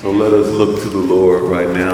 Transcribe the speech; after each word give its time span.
So 0.00 0.12
let 0.12 0.32
us 0.32 0.48
look 0.52 0.80
to 0.82 0.88
the 0.90 0.96
Lord 0.96 1.42
right 1.42 1.68
now. 1.70 1.92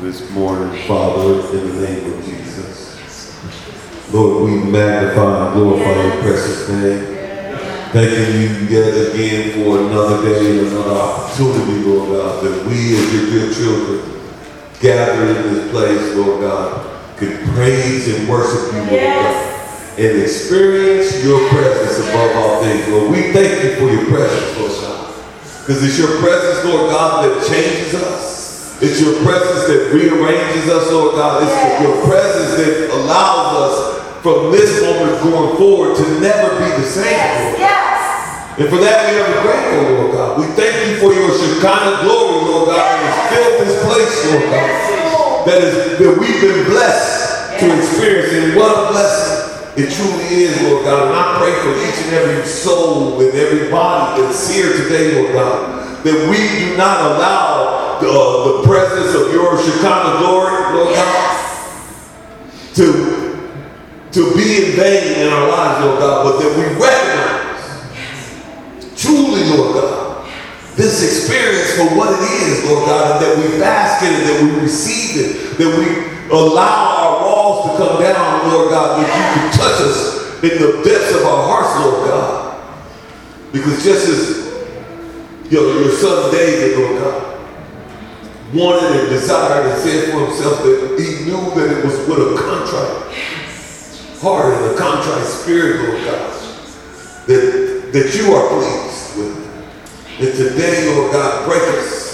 This 0.00 0.30
morning, 0.30 0.86
Father, 0.86 1.40
in 1.58 1.74
the 1.74 1.88
name 1.88 2.12
of 2.12 2.24
Jesus. 2.24 2.94
Lord, 4.14 4.44
we 4.44 4.58
magnify 4.58 5.46
and 5.46 5.54
glorify 5.54 6.00
your 6.00 6.22
precious 6.22 6.68
name. 6.68 7.02
Thanking 7.90 8.40
you 8.40 8.78
yet 8.78 9.12
again 9.12 9.54
for 9.54 9.80
another 9.80 10.22
day, 10.22 10.60
and 10.60 10.68
another 10.68 10.94
opportunity, 10.94 11.82
Lord 11.82 12.10
God, 12.10 12.44
that 12.44 12.66
we 12.66 12.94
as 12.96 13.14
your 13.14 13.26
dear 13.30 13.52
children 13.52 14.20
gathered 14.78 15.36
in 15.36 15.52
this 15.52 15.70
place, 15.72 16.14
Lord 16.14 16.42
God, 16.42 17.16
could 17.16 17.40
praise 17.48 18.06
and 18.14 18.28
worship 18.28 18.72
you, 18.72 18.80
Lord 18.82 19.02
God, 19.02 19.98
and 19.98 20.22
experience 20.22 21.24
your 21.24 21.48
presence 21.48 22.08
above 22.08 22.36
all 22.36 22.62
things. 22.62 22.86
Lord, 22.86 23.10
we 23.10 23.32
thank 23.32 23.64
you 23.64 23.74
for 23.80 23.92
your 23.92 24.04
presence, 24.06 24.58
Lord. 24.58 24.67
Because 25.68 25.84
it's 25.84 25.98
your 25.98 26.16
presence, 26.24 26.64
Lord 26.64 26.88
God, 26.88 27.28
that 27.28 27.44
changes 27.44 27.92
us. 27.92 28.80
It's 28.80 29.04
your 29.04 29.20
presence 29.20 29.68
that 29.68 29.92
rearranges 29.92 30.64
us, 30.64 30.90
Lord 30.90 31.12
God. 31.12 31.44
It's 31.44 31.84
your 31.84 32.08
presence 32.08 32.56
that 32.56 32.88
allows 32.88 33.52
us 33.52 33.76
from 34.24 34.50
this 34.50 34.80
moment 34.80 35.20
going 35.20 35.58
forward 35.60 35.92
to 35.92 36.20
never 36.24 36.56
be 36.56 36.72
the 36.80 36.88
same, 36.88 37.20
Lord. 37.52 37.60
And 38.56 38.68
for 38.72 38.80
that 38.80 39.12
we 39.12 39.20
are 39.20 39.42
grateful, 39.44 39.92
Lord 39.92 40.12
God. 40.16 40.40
We 40.40 40.46
thank 40.56 40.88
you 40.88 40.96
for 41.04 41.12
your 41.12 41.36
Shekinah 41.36 42.00
glory, 42.00 42.48
Lord 42.48 42.72
God, 42.72 42.88
that 42.88 43.04
has 43.04 43.28
filled 43.28 43.68
this 43.68 43.76
place, 43.84 44.16
Lord 44.32 44.48
God. 44.48 45.46
That 45.52 45.58
is 45.68 45.98
that 46.00 46.16
we've 46.16 46.40
been 46.40 46.64
blessed 46.64 47.60
to 47.60 47.76
experience. 47.76 48.32
And 48.32 48.56
what 48.56 48.72
a 48.72 48.88
blessing 48.88 49.47
it 49.78 49.92
truly 49.94 50.42
is, 50.42 50.60
Lord 50.62 50.84
God. 50.84 51.06
And 51.06 51.14
I 51.14 51.38
pray 51.38 51.54
for 51.62 51.70
each 51.86 52.04
and 52.06 52.14
every 52.14 52.44
soul 52.44 53.20
and 53.20 53.32
every 53.32 53.70
body 53.70 54.22
that's 54.22 54.50
here 54.50 54.72
today, 54.72 55.22
Lord 55.22 55.34
God, 55.34 56.04
that 56.04 56.28
we 56.28 56.66
do 56.66 56.76
not 56.76 56.98
allow 57.00 58.00
the, 58.00 58.08
uh, 58.10 58.60
the 58.60 58.66
presence 58.66 59.14
of 59.14 59.32
your 59.32 59.56
Shekinah 59.56 60.18
glory, 60.18 60.74
Lord 60.74 60.94
God, 60.94 61.30
to, 62.74 62.86
to 64.10 64.34
be 64.34 64.66
in 64.66 64.76
vain 64.76 65.22
in 65.22 65.32
our 65.32 65.48
lives, 65.48 65.84
Lord 65.84 65.98
God, 66.00 66.24
but 66.24 66.38
that 66.42 66.50
we 66.58 66.64
recognize 66.82 67.38
truly, 69.00 69.44
Lord 69.56 69.74
God, 69.74 70.28
this 70.74 71.02
experience 71.04 71.74
for 71.76 71.96
what 71.96 72.10
it 72.12 72.22
is, 72.42 72.64
Lord 72.68 72.86
God, 72.86 73.22
and 73.22 73.24
that 73.24 73.36
we 73.38 73.58
bask 73.60 74.02
in 74.02 74.12
it, 74.12 74.24
that 74.26 74.42
we 74.42 74.60
receive 74.60 75.16
it, 75.24 75.58
that 75.58 75.70
we 75.78 75.86
allow 76.36 76.97
walls 77.38 77.70
to 77.70 77.76
come 77.78 78.02
down, 78.02 78.50
Lord 78.50 78.70
God, 78.70 78.98
that 78.98 79.06
you 79.06 79.40
can 79.40 79.52
touch 79.58 79.80
us 79.80 80.42
in 80.42 80.60
the 80.60 80.82
depths 80.82 81.14
of 81.14 81.24
our 81.24 81.46
hearts, 81.46 81.84
Lord 81.84 82.08
God. 82.08 82.58
Because 83.52 83.82
just 83.84 84.08
as 84.08 85.52
your, 85.52 85.82
your 85.82 85.92
son 85.92 86.32
David, 86.32 86.78
Lord 86.78 87.02
God, 87.02 87.24
wanted 88.54 89.00
and 89.00 89.08
desired 89.10 89.70
and 89.70 89.82
said 89.82 90.10
for 90.10 90.26
himself 90.26 90.62
that 90.62 90.96
he 90.98 91.24
knew 91.24 91.54
that 91.54 91.78
it 91.78 91.84
was 91.84 91.96
with 92.08 92.18
a 92.18 92.42
contrite 92.42 93.08
heart 94.20 94.52
and 94.52 94.74
a 94.74 94.78
contrite 94.78 95.24
spirit, 95.24 95.88
Lord 95.88 96.04
God, 96.04 96.32
that, 97.28 97.90
that 97.92 98.14
you 98.16 98.34
are 98.34 98.48
pleased. 98.48 99.16
With. 99.16 99.48
And 100.18 100.36
today, 100.36 100.92
Lord 100.96 101.12
God, 101.12 101.46
break 101.46 101.62
us. 101.62 102.07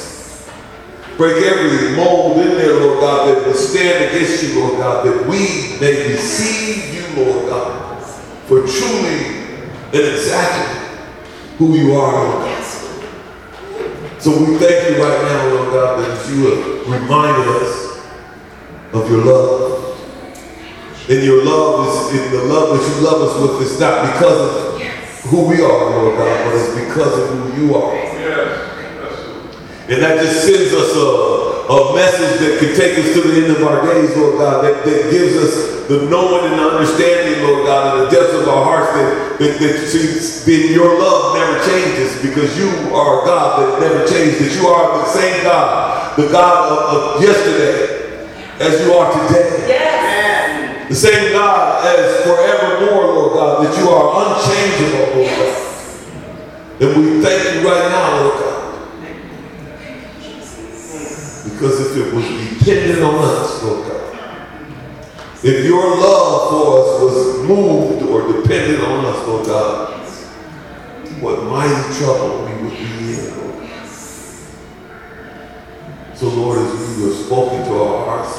Break 1.16 1.44
every 1.44 1.96
mold 1.96 2.38
in 2.38 2.48
there, 2.58 2.80
Lord 2.80 3.00
God, 3.00 3.28
that 3.28 3.46
will 3.46 3.54
stand 3.54 4.04
against 4.04 4.42
you, 4.42 4.58
Lord 4.60 4.78
God, 4.78 5.06
that 5.06 5.28
we 5.28 5.78
may 5.80 6.12
receive 6.12 6.94
you, 6.94 7.24
Lord 7.24 7.48
God, 7.48 8.02
for 8.46 8.66
truly 8.66 9.44
and 9.92 9.94
exactly 9.94 10.98
who 11.58 11.74
you 11.76 11.94
are, 11.94 12.12
Lord 12.12 12.44
God. 12.46 12.64
So 14.18 14.30
we 14.30 14.56
thank 14.58 14.96
you 14.96 15.02
right 15.04 15.22
now, 15.22 15.54
Lord 15.54 15.72
God, 15.72 16.00
that 16.00 16.28
you 16.30 16.46
have 16.46 17.00
reminded 17.00 17.46
us 17.46 18.02
of 18.92 19.10
your 19.10 19.24
love. 19.24 20.00
And 21.08 21.22
your 21.22 21.44
love 21.44 22.12
is, 22.14 22.30
the 22.32 22.42
love 22.44 22.78
that 22.78 22.96
you 22.96 23.04
love 23.04 23.20
us 23.22 23.40
with 23.40 23.70
is 23.70 23.78
not 23.78 24.14
because 24.14 24.40
of 24.40 24.80
who 25.30 25.46
we 25.46 25.62
are, 25.62 25.90
Lord 25.90 26.16
God, 26.16 26.44
but 26.46 26.54
it's 26.56 26.88
because 26.88 27.18
of 27.18 27.28
who 27.28 27.62
you 27.62 27.74
are. 27.74 28.73
And 29.84 30.00
that 30.00 30.16
just 30.16 30.48
sends 30.48 30.72
us 30.72 30.96
a, 30.96 31.68
a 31.68 31.94
message 31.94 32.40
that 32.40 32.56
can 32.56 32.72
take 32.72 32.96
us 32.96 33.12
to 33.12 33.20
the 33.20 33.44
end 33.44 33.52
of 33.52 33.62
our 33.68 33.84
days, 33.84 34.16
Lord 34.16 34.38
God, 34.40 34.64
that, 34.64 34.84
that 34.84 35.10
gives 35.12 35.36
us 35.36 35.88
the 35.88 36.08
knowing 36.08 36.48
and 36.48 36.58
the 36.58 36.64
understanding, 36.64 37.44
Lord 37.44 37.66
God, 37.66 37.98
in 37.98 38.04
the 38.04 38.10
depths 38.10 38.32
of 38.32 38.48
our 38.48 38.64
hearts 38.64 38.96
that, 38.96 39.38
that, 39.38 39.60
that 39.60 39.76
see, 39.84 40.08
that 40.08 40.72
your 40.72 40.98
love 40.98 41.36
never 41.36 41.60
changes 41.68 42.16
because 42.24 42.56
you 42.56 42.68
are 42.96 43.20
a 43.20 43.26
God 43.26 43.60
that 43.60 43.80
never 43.80 44.08
changes, 44.08 44.40
that 44.40 44.52
you 44.56 44.68
are 44.68 44.96
the 44.96 45.04
same 45.12 45.44
God, 45.44 46.16
the 46.16 46.28
God 46.32 46.72
of, 46.72 47.18
of 47.20 47.22
yesterday 47.22 48.24
as 48.60 48.80
you 48.80 48.94
are 48.94 49.12
today. 49.12 49.68
Yes. 49.68 50.88
The 50.88 50.94
same 50.94 51.32
God 51.32 51.84
as 51.84 52.24
forevermore, 52.24 53.04
Lord 53.04 53.32
God, 53.34 53.66
that 53.66 53.76
you 53.76 53.88
are 53.90 54.32
unchangeable, 54.32 55.20
Lord 55.20 55.28
God. 55.28 55.60
And 56.80 56.88
we 56.96 57.22
thank 57.22 57.54
you 57.54 57.68
right 57.68 57.88
now, 57.92 58.20
Lord 58.22 58.40
God. 58.40 58.53
Because 61.54 61.96
if 61.96 61.96
it 61.96 62.12
was 62.12 62.24
dependent 62.58 63.02
on 63.04 63.14
us, 63.14 63.62
Lord 63.62 63.88
God, 63.88 64.00
if 65.44 65.64
your 65.64 65.96
love 66.00 66.50
for 66.50 66.80
us 66.80 67.00
was 67.00 67.48
moved 67.48 68.02
or 68.06 68.42
dependent 68.42 68.82
on 68.82 69.04
us, 69.04 69.26
Lord 69.28 69.46
God, 69.46 69.94
what 71.20 71.44
mighty 71.44 71.98
trouble 71.98 72.44
we 72.44 72.52
would 72.64 72.76
be 72.76 73.14
in, 73.14 73.30
oh 73.30 73.38
Lord. 73.46 73.70
So, 76.16 76.28
Lord, 76.28 76.58
as 76.58 76.98
you 76.98 77.04
have 77.06 77.24
spoken 77.24 77.64
to 77.66 77.82
our 77.82 78.04
hearts, 78.04 78.34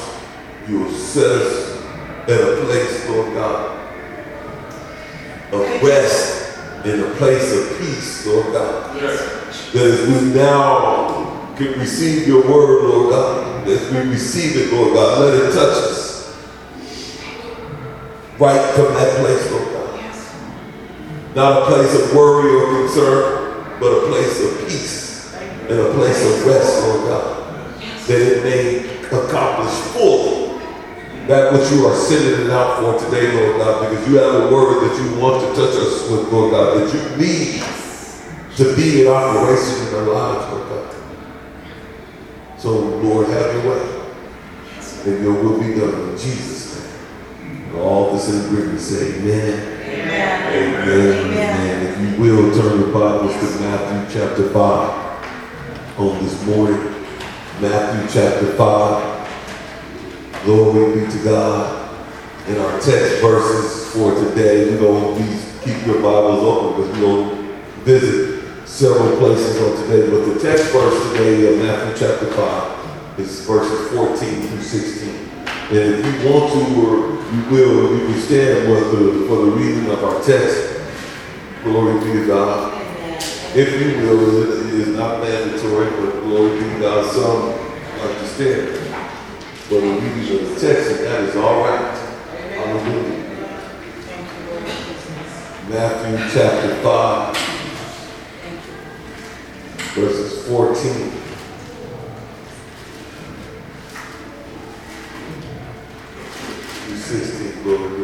you 0.67 0.83
have 0.83 0.95
set 0.95 1.31
us 1.31 1.81
at 2.27 2.41
a 2.41 2.65
place, 2.65 3.09
Lord 3.09 3.33
God, 3.33 3.79
of 5.53 5.83
rest 5.83 6.59
in 6.85 6.99
a 6.99 7.09
place 7.15 7.53
of 7.53 7.79
peace, 7.79 8.27
Lord 8.27 8.51
God. 8.51 8.95
That 8.99 9.73
as 9.73 10.07
we 10.07 10.33
now 10.33 11.14
can 11.55 11.79
receive 11.79 12.27
your 12.27 12.41
word, 12.41 12.83
Lord 12.89 13.09
God, 13.11 13.67
as 13.67 13.91
we 13.91 13.99
receive 14.11 14.55
it, 14.57 14.73
Lord 14.73 14.93
God, 14.93 15.21
let 15.21 15.33
it 15.33 15.53
touch 15.53 15.77
us. 15.77 16.35
Right 18.37 18.75
from 18.75 18.93
that 18.95 19.19
place, 19.19 19.51
Lord 19.51 19.71
God. 19.71 19.75
Not 21.35 21.61
a 21.61 21.65
place 21.65 21.93
of 21.93 22.15
worry 22.15 22.53
or 22.53 22.81
concern, 22.81 23.77
but 23.79 23.87
a 23.87 24.07
place 24.07 24.41
of 24.43 24.67
peace 24.67 25.33
and 25.33 25.79
a 25.79 25.93
place 25.93 26.23
of 26.25 26.45
rest, 26.45 26.83
Lord 26.83 27.09
God. 27.09 27.77
That 28.07 28.21
it 28.21 28.43
may 28.43 28.95
accomplish 29.07 29.73
fully 29.93 30.45
that 31.27 31.53
which 31.53 31.71
you 31.71 31.87
are 31.87 31.95
sending 31.95 32.45
it 32.45 32.51
out 32.51 32.79
for 32.79 33.03
today, 33.03 33.31
Lord 33.33 33.57
God, 33.57 33.89
because 33.89 34.07
you 34.07 34.17
have 34.17 34.43
a 34.43 34.53
word 34.53 34.87
that 34.87 35.01
you 35.01 35.19
want 35.19 35.41
to 35.41 35.47
touch 35.59 35.75
us 35.75 36.09
with, 36.09 36.31
Lord 36.31 36.51
God, 36.51 36.81
that 36.81 36.93
you 36.93 37.17
need 37.17 37.63
to 38.57 38.75
be 38.75 39.01
in 39.01 39.07
operation 39.07 39.87
in 39.87 39.95
our 39.95 40.13
lives, 40.13 40.53
Lord 40.53 40.69
God. 40.69 41.04
So, 42.65 42.79
Lord, 42.79 43.27
have 43.27 43.53
your 43.53 43.75
way. 43.75 43.85
And 45.05 45.23
your 45.23 45.33
will 45.35 45.59
be 45.59 45.79
done 45.79 46.09
in 46.09 46.17
Jesus' 46.17 46.81
name. 46.81 47.61
And 47.67 47.75
all 47.75 48.11
this 48.11 48.27
in 48.27 48.43
agreement 48.43 48.81
say 48.81 49.19
amen. 49.19 49.83
Amen. 49.83 50.51
Amen. 50.51 51.25
Amen. 51.27 51.85
If 51.85 51.99
you 52.01 52.09
will, 52.19 52.51
turn 52.55 52.79
your 52.79 52.91
Bibles 52.91 53.33
to 53.33 53.45
Matthew 53.61 54.19
chapter 54.19 54.49
5 54.49 55.99
on 55.99 56.23
this 56.23 56.43
morning. 56.47 56.81
Matthew 57.61 58.09
chapter 58.19 58.53
5. 58.55 60.43
Glory 60.45 61.05
be 61.05 61.11
to 61.11 61.23
God. 61.23 62.07
In 62.47 62.57
our 62.57 62.79
text 62.81 63.21
verses 63.21 63.93
for 63.93 64.15
today, 64.15 64.71
we're 64.71 64.79
going 64.79 65.15
to 65.15 65.23
keep 65.63 65.85
your 65.85 66.01
Bibles 66.01 66.41
open 66.41 66.81
because 66.81 66.99
we're 66.99 67.05
going 67.05 67.29
to 67.29 67.43
visit 67.83 68.34
several 68.75 69.15
places 69.19 69.61
on 69.61 69.87
today. 69.87 70.09
But 70.09 70.33
the 70.33 70.39
text 70.41 70.65
verse 70.73 71.11
today 71.13 71.53
of 71.53 71.59
Matthew 71.59 72.07
chapter 72.07 72.29
5 72.29 73.19
is 73.21 73.45
verses 73.45 73.89
14 73.95 74.47
through 74.47 74.61
16. 74.61 75.15
And 75.69 75.95
if 75.95 76.05
you 76.05 76.29
want 76.29 76.51
to, 76.51 76.59
or 76.83 77.15
you 77.33 77.41
will, 77.49 77.97
you 77.97 78.05
can 78.05 78.19
stand 78.19 78.69
with 78.69 78.91
the, 78.91 79.27
for 79.29 79.45
the 79.45 79.51
reading 79.51 79.89
of 79.89 80.03
our 80.03 80.21
text. 80.21 80.81
Glory 81.63 82.03
be 82.03 82.19
to 82.19 82.27
God. 82.27 82.73
If 83.55 83.79
you 83.79 84.09
will, 84.09 84.43
it 84.43 84.73
is 84.73 84.89
not 84.89 85.21
mandatory, 85.21 85.89
but 85.91 86.19
glory 86.23 86.59
be 86.59 86.69
to 86.71 86.79
God. 86.81 87.13
Some 87.13 87.51
like 88.01 88.19
to 88.19 88.27
stand 88.27 88.77
for 89.69 89.79
the 89.79 89.87
reading 89.87 90.35
of 90.35 90.49
the 90.53 90.59
text, 90.59 90.91
and 90.91 90.99
that 90.99 91.21
is 91.21 91.35
all 91.37 91.61
right. 91.61 91.97
Hallelujah. 92.51 93.21
Matthew 95.69 96.17
chapter 96.33 96.75
5, 96.83 97.54
verses 99.95 100.47
14. 100.47 101.25
through 106.85 106.97
16, 106.97 107.63
glory. 107.63 107.95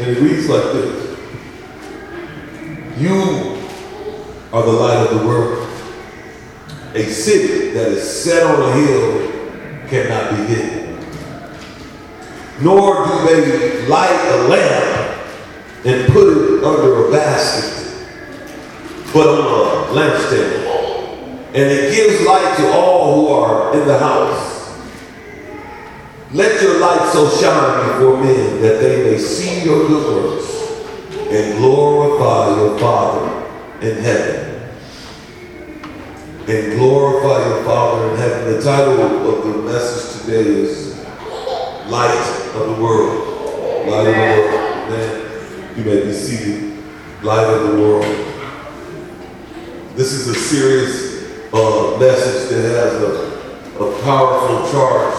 And 0.00 0.10
it 0.10 0.20
reads 0.20 0.48
like 0.48 0.64
this. 0.72 1.18
You 2.98 3.58
are 4.52 4.62
the 4.62 4.72
light 4.72 5.06
of 5.06 5.20
the 5.20 5.26
world. 5.26 5.68
A 6.94 7.04
city 7.04 7.70
that 7.70 7.88
is 7.88 8.22
set 8.22 8.44
on 8.44 8.60
a 8.60 8.72
hill 8.72 9.88
cannot 9.88 10.30
be 10.30 10.54
hidden. 10.54 10.98
Nor 12.60 13.06
do 13.06 13.26
they 13.26 13.86
light 13.86 14.28
a 14.32 14.48
lamp 14.48 15.18
and 15.84 16.12
put 16.12 16.28
it 16.28 16.64
under 16.64 17.06
a 17.06 17.10
basket, 17.10 17.81
but 19.12 19.28
on 19.28 19.38
a 19.38 20.00
lampstand. 20.00 20.62
And 21.54 21.70
it 21.70 21.94
gives 21.94 22.24
light 22.26 22.56
to 22.56 22.72
all 22.72 23.14
who 23.14 23.28
are 23.28 23.74
in 23.74 23.86
the 23.86 23.98
house. 23.98 24.52
Let 26.32 26.62
your 26.62 26.80
light 26.80 27.10
so 27.12 27.28
shine 27.28 27.88
before 27.88 28.16
men 28.24 28.62
that 28.62 28.80
they 28.80 29.10
may 29.10 29.18
see 29.18 29.62
your 29.62 29.86
good 29.86 30.14
works 30.14 30.50
and 31.30 31.58
glorify 31.58 32.56
your 32.56 32.78
Father 32.78 33.46
in 33.82 33.98
heaven. 33.98 34.70
And 36.48 36.78
glorify 36.78 37.48
your 37.48 37.64
Father 37.64 38.10
in 38.12 38.16
heaven. 38.16 38.54
The 38.54 38.62
title 38.62 39.28
of 39.28 39.44
the 39.44 39.62
message 39.62 40.22
today 40.22 40.48
is 40.62 40.98
Light 41.88 42.50
of 42.54 42.76
the 42.76 42.82
World. 42.82 43.86
Light 43.88 44.06
of 44.06 44.14
the 44.14 44.20
World. 44.22 44.54
Amen. 44.88 45.76
You 45.76 45.84
may 45.84 46.04
be 46.06 46.12
seated. 46.14 46.82
Light 47.22 47.44
of 47.44 47.72
the 47.72 47.82
World. 47.82 48.31
This 49.94 50.14
is 50.14 50.26
a 50.26 50.34
serious 50.34 51.52
uh, 51.52 51.98
message 52.00 52.48
that 52.48 52.62
has 52.62 52.94
a, 53.02 53.84
a 53.84 54.02
powerful 54.02 54.72
charge 54.72 55.18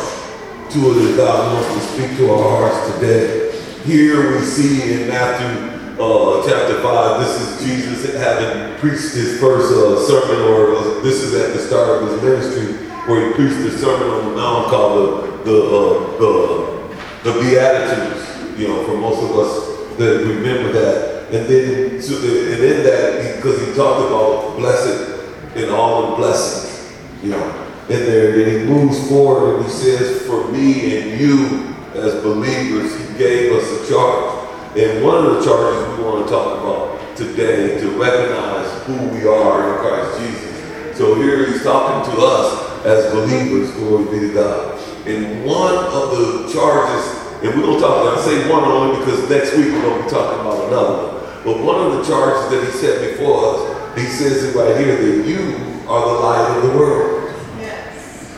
to 0.72 0.80
it 0.80 1.12
that 1.12 1.18
God 1.18 1.54
wants 1.54 1.74
to 1.76 1.94
speak 1.94 2.18
to 2.18 2.32
our 2.34 2.58
hearts 2.58 2.96
today. 2.96 3.52
Here 3.84 4.32
we 4.32 4.44
see 4.44 4.94
in 4.94 5.10
Matthew 5.10 6.04
uh, 6.04 6.42
chapter 6.50 6.82
5, 6.82 7.22
this 7.22 7.40
is 7.40 7.64
Jesus 7.64 8.16
having 8.16 8.76
preached 8.80 9.14
his 9.14 9.40
first 9.40 9.72
uh, 9.72 10.08
sermon, 10.08 10.42
or 10.50 11.02
this 11.04 11.22
is 11.22 11.36
at 11.36 11.54
the 11.54 11.60
start 11.60 12.02
of 12.02 12.10
his 12.10 12.24
ministry, 12.24 12.74
where 13.06 13.28
he 13.28 13.34
preached 13.36 13.60
the 13.60 13.78
sermon 13.78 14.10
on 14.10 14.30
the 14.32 14.36
mount 14.36 14.70
called 14.70 14.98
the, 14.98 15.52
the, 15.52 15.66
uh, 15.70 16.18
the, 16.18 17.32
the 17.32 17.40
Beatitudes, 17.42 18.60
you 18.60 18.70
know, 18.70 18.84
for 18.86 18.98
most 18.98 19.22
of 19.22 19.38
us 19.38 19.98
that 20.00 20.26
remember 20.26 20.72
that. 20.72 21.13
And 21.34 21.48
then, 21.48 22.02
so 22.02 22.20
the, 22.20 22.54
and 22.54 22.64
in 22.64 22.84
that, 22.84 23.36
because 23.36 23.60
he, 23.60 23.66
he 23.66 23.74
talked 23.74 24.06
about 24.06 24.56
blessed 24.56 25.56
and 25.56 25.72
all 25.72 26.12
the 26.12 26.16
blessings, 26.18 26.96
you 27.24 27.32
know, 27.32 27.66
in 27.90 28.00
there, 28.06 28.32
then 28.38 28.62
he 28.62 28.66
moves 28.72 29.10
forward 29.10 29.58
and 29.58 29.66
he 29.66 29.72
says, 29.72 30.22
for 30.28 30.48
me 30.52 30.96
and 30.96 31.20
you 31.20 31.74
as 31.96 32.22
believers, 32.22 32.96
he 32.98 33.18
gave 33.18 33.52
us 33.52 33.66
a 33.82 33.90
charge 33.92 34.44
and 34.76 35.04
one 35.04 35.26
of 35.26 35.36
the 35.36 35.46
charges 35.46 35.98
we 35.98 36.04
want 36.04 36.26
to 36.26 36.32
talk 36.32 36.60
about 36.60 37.16
today 37.16 37.80
to 37.80 37.90
recognize 37.92 38.84
who 38.86 38.94
we 39.10 39.28
are 39.28 39.74
in 39.74 39.80
Christ 39.80 40.20
Jesus. 40.20 40.98
So 40.98 41.14
here 41.16 41.46
he's 41.46 41.64
talking 41.64 42.12
to 42.12 42.22
us 42.22 42.86
as 42.86 43.12
believers, 43.14 43.72
glory 43.72 44.06
be 44.06 44.28
to 44.28 44.34
God. 44.34 44.80
And 45.08 45.46
one 45.46 45.76
of 45.76 46.18
the 46.18 46.52
charges, 46.52 47.06
and 47.44 47.54
we're 47.54 47.66
going 47.66 47.76
to 47.76 47.82
talk, 47.82 48.02
about, 48.02 48.18
I 48.18 48.22
say 48.22 48.50
one 48.50 48.64
only 48.64 49.00
because 49.00 49.30
next 49.30 49.56
week 49.56 49.68
we're 49.68 49.82
going 49.82 49.98
to 49.98 50.04
be 50.04 50.10
talking 50.10 50.40
about 50.42 50.68
another 50.68 51.08
one. 51.08 51.23
But 51.44 51.62
one 51.62 51.86
of 51.86 51.98
the 51.98 52.04
charges 52.06 52.52
that 52.52 52.64
he 52.64 52.72
set 52.72 53.12
before 53.12 53.56
us, 53.56 53.98
he 53.98 54.06
says 54.06 54.44
it 54.44 54.56
right 54.56 54.78
here 54.78 54.96
that 54.96 55.28
you 55.28 55.90
are 55.90 56.06
the 56.08 56.20
light 56.20 56.58
of 56.58 56.64
the 56.64 56.78
world. 56.78 57.34
Yes. 57.60 58.32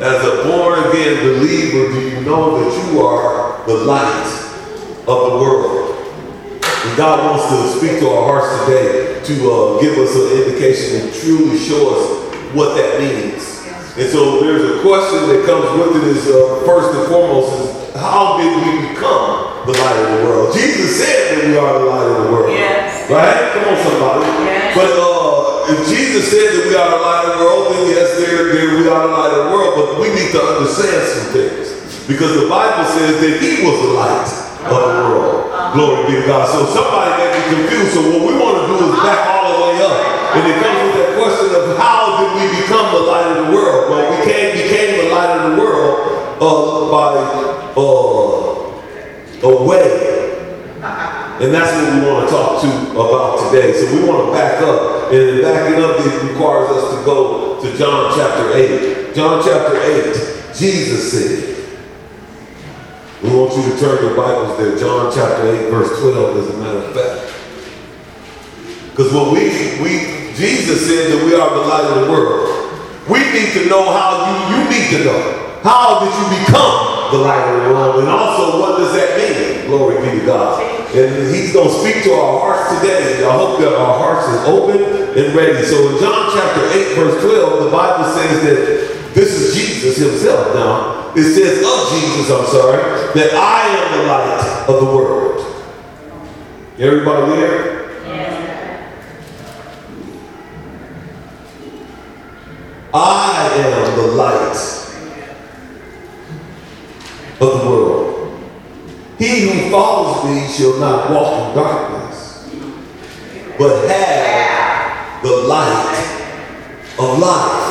As 0.00 0.24
a 0.24 0.44
born 0.48 0.78
again 0.88 1.22
believer, 1.24 1.92
do 1.92 2.00
you 2.08 2.20
know 2.22 2.58
that 2.58 2.92
you 2.92 3.00
are 3.00 3.66
the 3.66 3.74
light 3.74 4.38
of 5.06 5.32
the 5.32 5.38
world. 5.38 5.94
And 6.62 6.96
God 6.96 7.20
wants 7.24 7.48
to 7.52 7.78
speak 7.78 8.00
to 8.00 8.08
our 8.08 8.24
hearts 8.24 8.64
today 8.64 9.22
to 9.24 9.50
uh, 9.50 9.80
give 9.80 9.98
us 9.98 10.14
an 10.16 10.42
indication 10.42 11.02
and 11.02 11.14
truly 11.14 11.58
show 11.58 11.96
us 11.96 12.54
what 12.54 12.74
that 12.76 13.00
means. 13.00 13.58
And 13.98 14.08
so 14.10 14.40
there's 14.40 14.78
a 14.78 14.80
question 14.80 15.28
that 15.28 15.44
comes 15.44 15.68
with 15.78 16.02
it 16.02 16.16
is 16.16 16.28
uh, 16.28 16.62
first 16.64 16.96
and 16.96 17.08
foremost 17.08 17.52
is 17.60 17.94
how 17.94 18.38
did 18.38 18.54
we 18.56 18.88
become 18.88 19.47
the 19.68 19.76
light 19.76 20.00
of 20.00 20.08
the 20.16 20.20
world? 20.24 20.56
Jesus 20.56 20.96
said 20.96 21.36
that 21.36 21.44
we 21.44 21.52
are 21.60 21.72
the 21.76 21.84
light 21.84 22.08
of 22.08 22.16
the 22.24 22.28
world. 22.32 22.48
Yes. 22.48 23.04
Right? 23.12 23.52
Come 23.52 23.68
on, 23.68 23.76
somebody. 23.84 24.24
Yes. 24.48 24.72
But 24.72 24.88
uh, 24.96 25.72
if 25.76 25.78
Jesus 25.84 26.32
said 26.32 26.56
that 26.56 26.64
we 26.64 26.74
are 26.74 26.88
the 26.88 27.02
light 27.04 27.24
of 27.28 27.32
the 27.36 27.44
world, 27.44 27.64
then 27.76 27.84
yes, 27.92 28.16
there, 28.16 28.48
there 28.48 28.80
we 28.80 28.88
are 28.88 29.04
the 29.04 29.12
light 29.12 29.32
of 29.36 29.40
the 29.44 29.50
world. 29.52 29.72
But 29.76 29.88
we 30.00 30.08
need 30.16 30.32
to 30.32 30.40
understand 30.40 31.04
some 31.04 31.26
things. 31.36 31.76
Because 32.08 32.32
the 32.40 32.48
Bible 32.48 32.88
says 32.88 33.20
that 33.20 33.34
he 33.44 33.60
was 33.60 33.76
the 33.84 33.92
light 33.92 34.28
of 34.72 34.80
the 34.88 35.04
world. 35.12 35.52
Glory 35.76 36.00
be 36.08 36.12
to 36.16 36.24
God. 36.24 36.48
So 36.48 36.64
somebody 36.72 37.12
may 37.20 37.28
be 37.28 37.42
confused. 37.52 37.92
So 37.92 38.00
what 38.08 38.24
we 38.24 38.32
want 38.40 38.64
to 38.64 38.64
do 38.72 38.76
is 38.88 38.96
back 39.04 39.20
all 39.36 39.52
the 39.52 39.56
way 39.68 39.76
up. 39.84 40.00
And 40.32 40.42
it 40.48 40.56
comes 40.64 40.80
with 40.88 40.96
that 40.96 41.12
question 41.20 41.52
of 41.52 41.76
how 41.76 42.24
did 42.24 42.32
we 42.40 42.44
become 42.56 42.88
the 42.88 43.04
light 43.04 43.28
of 43.36 43.36
the 43.44 43.48
world? 43.52 43.92
Well, 43.92 44.04
we 44.08 44.24
came, 44.24 44.56
became 44.56 45.04
the 45.04 45.12
light 45.12 45.36
of 45.36 45.52
the 45.52 45.54
world 45.60 46.08
uh, 46.40 46.88
by 46.88 47.37
uh, 49.42 49.48
a 49.48 49.64
way. 49.64 50.18
And 51.40 51.54
that's 51.54 51.70
what 51.70 51.94
we 51.94 52.10
want 52.10 52.26
to 52.26 52.34
talk 52.34 52.62
to 52.62 52.90
about 52.90 53.50
today. 53.50 53.72
So 53.72 53.94
we 53.94 54.08
want 54.08 54.26
to 54.26 54.32
back 54.32 54.60
up. 54.62 55.12
And 55.12 55.40
backing 55.40 55.82
up, 55.82 55.96
it 56.00 56.30
requires 56.30 56.68
us 56.70 56.98
to 56.98 57.04
go 57.04 57.62
to 57.62 57.78
John 57.78 58.12
chapter 58.16 58.52
8. 58.52 59.14
John 59.14 59.42
chapter 59.42 59.80
8, 59.80 60.54
Jesus 60.54 61.12
said, 61.12 61.58
we 63.22 63.30
want 63.30 63.56
you 63.56 63.72
to 63.72 63.80
turn 63.80 64.04
your 64.04 64.14
Bibles 64.14 64.58
there, 64.58 64.78
John 64.78 65.12
chapter 65.12 65.48
8, 65.48 65.70
verse 65.70 65.98
12, 66.00 66.36
as 66.36 66.54
a 66.54 66.58
matter 66.58 66.78
of 66.78 66.94
fact. 66.94 67.34
Because 68.90 69.12
what 69.12 69.32
we, 69.32 69.48
we, 69.82 70.34
Jesus 70.34 70.86
said 70.86 71.10
that 71.10 71.24
we 71.24 71.34
are 71.34 71.50
the 71.50 71.66
light 71.66 71.84
of 71.84 72.06
the 72.06 72.12
world, 72.12 72.46
we 73.08 73.18
need 73.32 73.52
to 73.54 73.68
know 73.68 73.90
how 73.90 74.22
you, 74.28 74.56
you 74.56 74.70
need 74.70 74.98
to 74.98 75.04
know. 75.04 75.60
How 75.62 75.98
did 75.98 76.14
you 76.14 76.46
become 76.46 76.97
the 77.10 77.18
light 77.18 77.44
of 77.48 77.62
the 77.64 77.74
world? 77.74 78.00
And 78.00 78.08
also, 78.08 78.60
what 78.60 78.78
does 78.78 78.92
that 78.94 79.16
mean? 79.16 79.66
Glory 79.66 79.96
be 80.02 80.20
to 80.20 80.26
God. 80.26 80.62
And 80.94 81.34
he's 81.34 81.52
going 81.52 81.68
to 81.68 81.74
speak 81.80 82.04
to 82.04 82.12
our 82.12 82.40
hearts 82.40 82.80
today. 82.80 83.24
I 83.24 83.32
hope 83.32 83.60
that 83.60 83.74
our 83.74 83.98
hearts 83.98 84.28
is 84.28 84.48
open 84.48 84.82
and 85.18 85.34
ready. 85.34 85.64
So 85.64 85.94
in 85.94 86.00
John 86.00 86.30
chapter 86.32 86.64
8, 86.66 86.96
verse 86.96 87.22
12, 87.22 87.64
the 87.64 87.70
Bible 87.70 88.04
says 88.14 88.42
that 88.44 89.14
this 89.14 89.34
is 89.34 89.54
Jesus 89.54 89.96
himself 89.98 90.54
now 90.54 90.98
it 91.18 91.34
says 91.34 91.58
of 91.58 91.90
Jesus, 91.90 92.30
I'm 92.30 92.46
sorry, 92.46 92.82
that 93.14 93.34
I 93.34 93.66
am 93.66 93.98
the 93.98 94.06
light 94.06 94.68
of 94.68 94.80
the 94.80 94.86
world. 94.86 95.64
Everybody 96.78 97.32
there? 97.32 97.78
I 102.94 103.50
am 103.54 103.96
the 103.96 104.06
light 104.14 104.56
of 107.40 107.60
the 107.60 107.68
world. 107.68 108.40
He 109.18 109.48
who 109.48 109.70
follows 109.70 110.24
me 110.24 110.46
shall 110.48 110.78
not 110.78 111.10
walk 111.10 111.48
in 111.48 111.56
darkness, 111.56 112.48
but 113.58 113.88
have 113.88 115.22
the 115.22 115.36
light 115.48 115.98
of 116.98 117.18
life. 117.18 117.68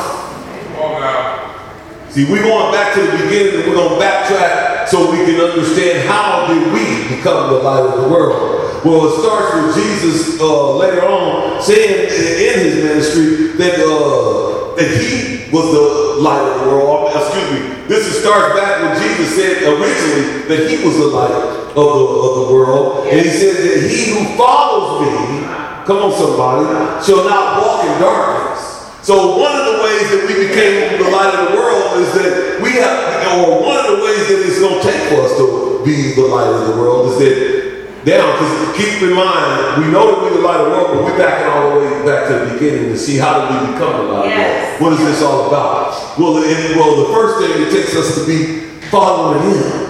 See, 2.10 2.24
we're 2.24 2.42
going 2.42 2.72
back 2.72 2.94
to 2.94 3.02
the 3.02 3.12
beginning 3.12 3.60
and 3.60 3.68
we're 3.68 3.74
going 3.74 3.98
to 3.98 4.04
backtrack 4.04 4.88
so 4.88 5.10
we 5.10 5.18
can 5.18 5.40
understand 5.40 6.08
how 6.08 6.46
did 6.48 6.72
we 6.72 7.16
become 7.16 7.52
the 7.52 7.58
light 7.58 7.82
of 7.82 8.02
the 8.02 8.08
world. 8.08 8.84
Well, 8.84 9.06
it 9.06 9.20
starts 9.20 9.54
with 9.54 9.74
Jesus 9.74 10.40
uh, 10.40 10.76
later 10.76 11.02
on 11.02 11.62
saying 11.62 12.08
in 12.08 12.64
his 12.64 12.74
ministry 12.82 13.48
that 13.58 13.78
uh, 13.80 14.47
that 14.78 14.88
he 14.88 15.50
was 15.50 15.66
the 15.74 16.22
light 16.22 16.40
of 16.40 16.60
the 16.62 16.66
world. 16.70 17.12
Excuse 17.14 17.50
me. 17.52 17.60
This 17.88 18.20
starts 18.20 18.54
back 18.54 18.82
when 18.82 19.02
Jesus 19.02 19.34
said 19.34 19.62
originally 19.66 20.46
that 20.48 20.70
he 20.70 20.84
was 20.86 20.96
the 20.96 21.06
light 21.06 21.30
of 21.30 21.74
the, 21.74 21.82
of 21.82 22.46
the 22.46 22.54
world. 22.54 23.08
And 23.08 23.20
he 23.20 23.30
said 23.30 23.56
that 23.56 23.90
he 23.90 24.14
who 24.14 24.36
follows 24.36 25.02
me, 25.02 25.44
come 25.84 25.98
on 25.98 26.12
somebody, 26.12 27.04
shall 27.04 27.24
not 27.28 27.60
walk 27.60 27.84
in 27.84 28.00
darkness 28.00 28.68
so 29.08 29.38
one 29.38 29.56
of 29.56 29.64
the 29.64 29.82
ways 29.84 30.10
that 30.10 30.28
we 30.28 30.48
became 30.48 31.02
the 31.02 31.08
light 31.08 31.32
of 31.32 31.48
the 31.48 31.56
world 31.56 31.96
is 31.96 32.12
that 32.12 32.60
we 32.60 32.72
have, 32.72 33.40
or 33.40 33.62
one 33.62 33.80
of 33.80 33.96
the 33.96 34.04
ways 34.04 34.28
that 34.28 34.44
it's 34.44 34.60
going 34.60 34.74
to 34.74 34.84
take 34.84 35.00
for 35.08 35.22
us 35.22 35.32
to 35.38 35.80
be 35.82 36.12
the 36.12 36.28
light 36.28 36.52
of 36.52 36.68
the 36.68 36.76
world 36.76 37.08
is 37.12 37.18
that 37.24 37.67
down, 38.04 38.32
because 38.32 38.76
keep 38.76 39.02
in 39.02 39.14
mind, 39.14 39.82
we 39.82 39.90
know 39.90 40.06
that 40.06 40.22
we're 40.22 40.36
the 40.38 40.46
light 40.46 40.60
of 40.60 40.66
the 40.66 40.70
world, 40.70 40.88
but 40.94 41.04
we're 41.04 41.18
backing 41.18 41.50
all 41.50 41.74
the 41.74 41.80
way 41.80 42.06
back 42.06 42.28
to 42.28 42.46
the 42.46 42.54
beginning 42.54 42.92
to 42.92 42.98
see 42.98 43.16
how 43.16 43.42
did 43.42 43.50
we 43.50 43.72
become 43.72 44.06
the 44.06 44.12
light 44.12 44.28
yes. 44.28 44.72
of 44.72 44.78
the 44.78 44.84
world. 44.84 44.98
What 44.98 45.00
is 45.00 45.18
this 45.18 45.22
all 45.22 45.48
about? 45.48 46.18
Well, 46.18 46.34
the, 46.34 46.46
well, 46.78 46.96
the 46.96 47.12
first 47.12 47.42
thing 47.42 47.62
it 47.66 47.70
takes 47.70 47.96
us 47.96 48.14
to 48.14 48.26
be 48.26 48.70
following 48.88 49.42
Him. 49.50 49.88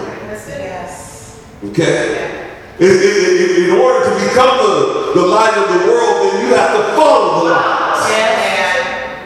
Yes. 0.49 1.45
Okay? 1.65 2.49
In, 2.79 2.89
in, 2.89 3.63
in, 3.65 3.71
order 3.77 4.09
to 4.09 4.13
become 4.25 4.57
the, 4.57 5.11
the 5.13 5.25
light 5.27 5.53
of 5.53 5.67
the 5.69 5.85
world, 5.85 6.33
then 6.33 6.47
you 6.47 6.55
have 6.55 6.71
to 6.77 6.95
follow 6.95 7.43
the 7.43 7.51
light. 7.51 8.09
Yes. 8.09 9.19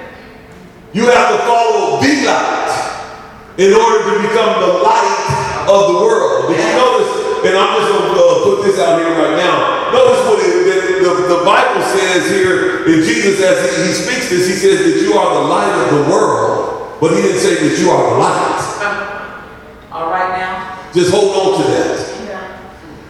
You 0.94 1.06
have 1.08 1.30
to 1.32 1.38
follow 1.46 2.02
the 2.02 2.26
light 2.26 2.64
in 3.58 3.74
order 3.74 4.12
to 4.12 4.28
become 4.28 4.60
the 4.60 4.74
light 4.84 5.66
of 5.70 5.94
the 5.94 6.00
world. 6.04 6.50
Did 6.50 6.60
you 6.60 6.76
notice? 6.76 7.23
And 7.44 7.58
I'm 7.60 7.76
just 7.76 7.92
going 7.92 8.08
to 8.08 8.24
uh, 8.24 8.44
put 8.44 8.64
this 8.64 8.80
out 8.80 9.00
here 9.00 9.12
right 9.12 9.36
now. 9.36 9.92
Notice 9.92 10.24
what 10.32 10.40
it, 10.40 11.04
the, 11.04 11.12
the 11.28 11.42
Bible 11.44 11.84
says 11.92 12.32
here, 12.32 12.88
and 12.88 13.04
Jesus, 13.04 13.44
as 13.44 13.60
he, 13.68 13.88
he 13.88 13.94
speaks 13.94 14.30
this, 14.30 14.48
he 14.48 14.56
says 14.56 14.80
that 14.80 15.02
you 15.04 15.14
are 15.14 15.44
the 15.44 15.48
light 15.52 15.76
of 15.84 15.88
the 15.92 16.10
world, 16.10 16.98
but 17.02 17.12
he 17.12 17.22
didn't 17.22 17.40
say 17.40 17.68
that 17.68 17.76
you 17.78 17.92
are 17.92 18.00
the 18.00 18.20
light. 18.20 18.64
All 19.92 20.10
right 20.10 20.40
now. 20.40 20.80
Just 20.94 21.12
hold 21.12 21.36
on 21.36 21.62
to 21.62 21.68
that. 21.68 22.14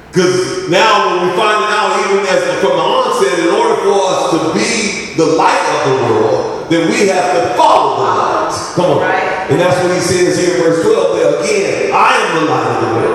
Because 0.10 0.70
now 0.70 1.10
when 1.10 1.30
we 1.30 1.38
find 1.38 1.58
it 1.62 1.70
out, 1.74 1.90
even 2.06 2.26
as 2.30 2.42
from 2.62 2.78
the 2.78 2.86
onset, 2.86 3.34
in 3.38 3.50
order 3.50 3.82
for 3.82 3.98
us 3.98 4.30
to 4.30 4.38
be 4.54 5.14
the 5.18 5.26
light 5.26 5.62
of 5.74 5.90
the 5.90 5.96
world, 6.06 6.70
then 6.70 6.90
we 6.90 7.08
have 7.10 7.34
to 7.34 7.54
follow 7.58 7.98
the 7.98 8.02
light. 8.02 8.74
Come 8.76 8.98
on. 8.98 9.02
Right. 9.02 9.50
And 9.50 9.60
that's 9.60 9.78
what 9.82 9.94
he 9.94 10.02
says 10.02 10.38
here 10.38 10.58
in 10.58 10.62
verse 10.62 10.86
12 10.86 11.18
there 11.18 11.40
again. 11.42 11.92
I 11.94 12.14
am 12.14 12.46
the 12.46 12.50
light 12.50 12.68
of 12.74 12.82
the 12.82 12.90
world. 12.94 13.13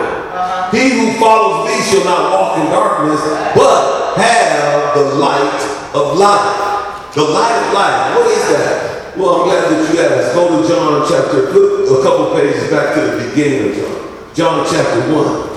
He 0.70 0.90
who 0.90 1.18
follows 1.18 1.68
me 1.68 1.80
shall 1.82 2.04
not 2.04 2.32
walk 2.32 2.58
in 2.58 2.66
darkness, 2.70 3.20
but 3.54 4.16
have 4.16 4.94
the 4.94 5.14
light 5.16 5.60
of 5.94 6.16
life. 6.18 7.14
The 7.14 7.22
light 7.22 7.56
of 7.66 7.72
life. 7.74 8.16
What 8.16 8.26
is 8.30 8.44
that? 8.52 9.16
Well, 9.16 9.42
I'm 9.42 9.48
glad 9.48 9.70
that 9.70 9.94
you 9.94 10.00
asked. 10.00 10.34
Go 10.34 10.62
to 10.62 10.68
John 10.68 11.06
chapter, 11.08 11.48
a 11.48 12.02
couple 12.02 12.34
pages 12.34 12.70
back 12.70 12.94
to 12.94 13.00
the 13.00 13.28
beginning 13.28 13.70
of 13.70 13.76
John. 13.76 14.34
John 14.34 14.66
chapter 14.70 15.12
1 15.12 15.48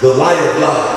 the 0.00 0.14
light 0.14 0.38
of 0.38 0.58
life. 0.60 0.96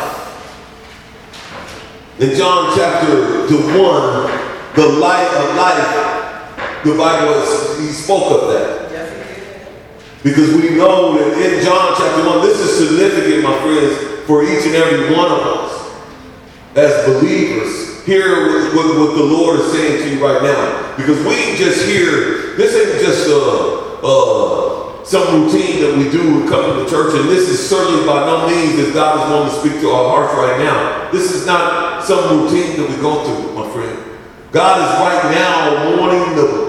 In 2.20 2.36
John 2.38 2.74
chapter 2.74 3.48
the 3.48 3.58
1, 3.58 4.76
the 4.76 4.88
light 5.00 5.28
of 5.28 5.56
life, 5.58 6.86
the 6.86 6.96
Bible, 6.98 7.42
he 7.82 7.88
spoke 7.88 8.32
of 8.32 8.48
that. 8.54 8.83
Because 10.24 10.56
we 10.56 10.72
know 10.72 11.18
that 11.18 11.38
in 11.38 11.64
John 11.64 11.94
chapter 11.98 12.26
1, 12.26 12.42
this 12.42 12.60
is 12.60 12.88
significant, 12.88 13.44
my 13.44 13.60
friends, 13.60 14.26
for 14.26 14.44
each 14.44 14.66
and 14.66 14.76
every 14.76 15.14
one 15.14 15.30
of 15.30 15.40
us 15.40 15.94
as 16.76 17.06
believers. 17.06 18.02
Hear 18.06 18.48
what, 18.48 18.76
what, 18.76 18.98
what 19.00 19.18
the 19.18 19.24
Lord 19.24 19.60
is 19.60 19.72
saying 19.74 20.04
to 20.04 20.16
you 20.16 20.26
right 20.26 20.42
now. 20.42 20.96
Because 20.96 21.20
we 21.26 21.58
just 21.58 21.86
hear, 21.86 22.56
this 22.56 22.74
ain't 22.74 23.02
just 23.04 23.28
a, 23.28 24.06
a 24.06 24.74
some 25.04 25.44
routine 25.44 25.82
that 25.82 25.98
we 25.98 26.10
do 26.10 26.40
when 26.40 26.48
coming 26.48 26.84
to 26.84 26.90
church, 26.90 27.14
and 27.20 27.28
this 27.28 27.50
is 27.50 27.60
certainly 27.70 28.06
by 28.08 28.26
no 28.26 28.48
means 28.48 28.78
that 28.78 28.94
God 28.94 29.20
is 29.20 29.32
wanting 29.32 29.52
to 29.52 29.60
speak 29.60 29.82
to 29.82 29.90
our 29.92 30.10
hearts 30.10 30.34
right 30.36 30.58
now. 30.64 31.12
This 31.12 31.32
is 31.36 31.46
not 31.46 32.04
some 32.04 32.40
routine 32.40 32.78
that 32.78 32.90
we 32.90 32.96
go 32.98 33.24
through, 33.26 33.54
my 33.54 33.70
friend. 33.72 34.00
God 34.52 34.80
is 34.80 35.00
right 35.04 35.36
now 35.36 36.00
wanting 36.00 36.38
you, 36.38 36.63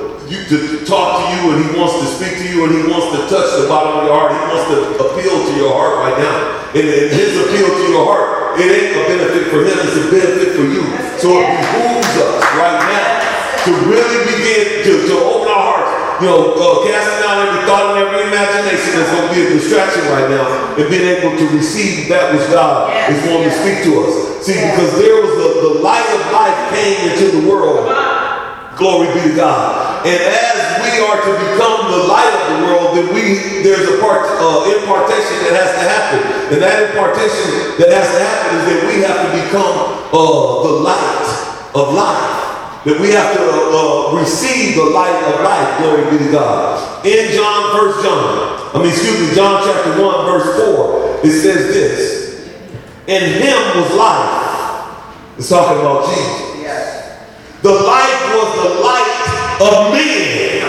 to 0.51 0.85
talk 0.85 1.21
to 1.21 1.25
you, 1.35 1.55
and 1.55 1.59
He 1.63 1.69
wants 1.79 2.01
to 2.03 2.07
speak 2.11 2.39
to 2.43 2.47
you, 2.47 2.67
and 2.67 2.73
He 2.75 2.83
wants 2.91 3.15
to 3.15 3.21
touch 3.31 3.49
the 3.61 3.69
bottom 3.71 4.01
of 4.01 4.11
your 4.11 4.15
heart. 4.15 4.35
He 4.35 4.43
wants 4.51 4.67
to 4.73 4.79
appeal 4.99 5.35
to 5.35 5.53
your 5.55 5.73
heart 5.73 5.95
right 6.03 6.19
now. 6.19 6.37
And, 6.75 6.87
and 6.87 7.07
His 7.15 7.39
appeal 7.39 7.69
to 7.71 7.85
your 7.91 8.05
heart, 8.05 8.59
it 8.59 8.67
ain't 8.67 8.99
a 8.99 9.03
benefit 9.07 9.53
for 9.55 9.63
Him, 9.63 9.77
it's 9.79 9.99
a 9.99 10.07
benefit 10.11 10.51
for 10.59 10.67
you. 10.67 10.85
So 11.23 11.43
it 11.43 11.47
behooves 11.47 12.15
us 12.19 12.35
right 12.59 12.81
now 12.83 13.07
to 13.67 13.71
really 13.87 14.21
begin 14.35 14.85
to, 14.85 14.93
to 15.09 15.15
open 15.25 15.49
our 15.49 15.63
hearts 15.63 16.05
you 16.21 16.27
know, 16.31 16.55
uh, 16.55 16.87
casting 16.87 17.27
down 17.27 17.47
every 17.47 17.67
thought 17.67 17.97
and 17.97 18.07
every 18.07 18.29
imagination 18.31 18.95
that's 18.95 19.11
going 19.11 19.29
to 19.29 19.35
be 19.35 19.41
a 19.47 19.49
distraction 19.59 20.03
right 20.15 20.31
now 20.31 20.47
and 20.79 20.89
being 20.89 21.05
able 21.05 21.37
to 21.37 21.47
receive 21.51 22.09
that 22.09 22.33
which 22.33 22.47
God 22.51 22.93
is 23.11 23.19
wanting 23.27 23.51
to 23.51 23.57
speak 23.59 23.83
to 23.85 24.07
us. 24.07 24.47
See, 24.47 24.55
because 24.55 24.95
there 24.99 25.19
was 25.21 25.33
the, 25.35 25.49
the 25.69 25.75
light 25.83 26.07
of 26.15 26.23
life 26.31 26.59
came 26.71 27.11
into 27.11 27.41
the 27.41 27.49
world. 27.49 27.91
Glory 28.77 29.13
be 29.15 29.31
to 29.31 29.37
God. 29.37 29.84
And 30.05 30.21
as 30.21 30.85
we 30.85 31.01
are 31.01 31.17
to 31.17 31.33
become 31.49 31.89
the 31.89 32.05
light 32.05 32.29
of 32.29 32.45
the 32.53 32.59
world, 32.69 32.93
then 32.93 33.09
we 33.17 33.65
there's 33.65 33.89
a 33.89 33.97
part 34.05 34.29
uh, 34.37 34.69
impartation 34.69 35.49
that 35.49 35.57
has 35.57 35.73
to 35.73 35.85
happen. 35.89 36.21
And 36.53 36.61
that 36.61 36.93
impartation 36.93 37.81
that 37.81 37.89
has 37.89 38.13
to 38.13 38.21
happen 38.21 38.51
is 38.61 38.65
that 38.69 38.81
we 38.85 39.01
have 39.01 39.17
to 39.25 39.31
become 39.33 40.05
uh, 40.13 40.69
the 40.69 40.75
light 40.85 41.25
of 41.73 41.97
life. 41.97 42.85
That 42.85 43.01
we 43.01 43.17
have 43.17 43.33
to 43.33 43.41
uh, 43.41 44.13
uh, 44.13 44.21
receive 44.21 44.77
the 44.77 44.85
light 44.85 45.17
of 45.33 45.41
life. 45.41 45.81
Glory 45.81 46.05
be 46.13 46.25
to 46.27 46.31
God. 46.31 47.07
In 47.07 47.33
John, 47.33 47.73
First 47.73 48.05
John, 48.05 48.77
I 48.77 48.85
mean, 48.85 48.93
excuse 48.93 49.17
me, 49.25 49.35
John 49.35 49.65
chapter 49.65 50.05
1, 50.05 50.27
verse 50.29 50.53
4, 50.69 51.25
it 51.25 51.33
says 51.33 51.73
this. 51.73 52.05
In 53.09 53.41
him 53.41 53.81
was 53.81 53.89
life. 53.97 54.45
It's 55.39 55.49
talking 55.49 55.81
about 55.81 56.13
Jesus. 56.13 56.61
Yes. 56.61 57.25
The 57.63 57.73
life 57.73 58.21
was 58.37 58.53
the 58.69 58.85
light 58.85 59.24
of 59.61 59.93
men. 59.93 60.65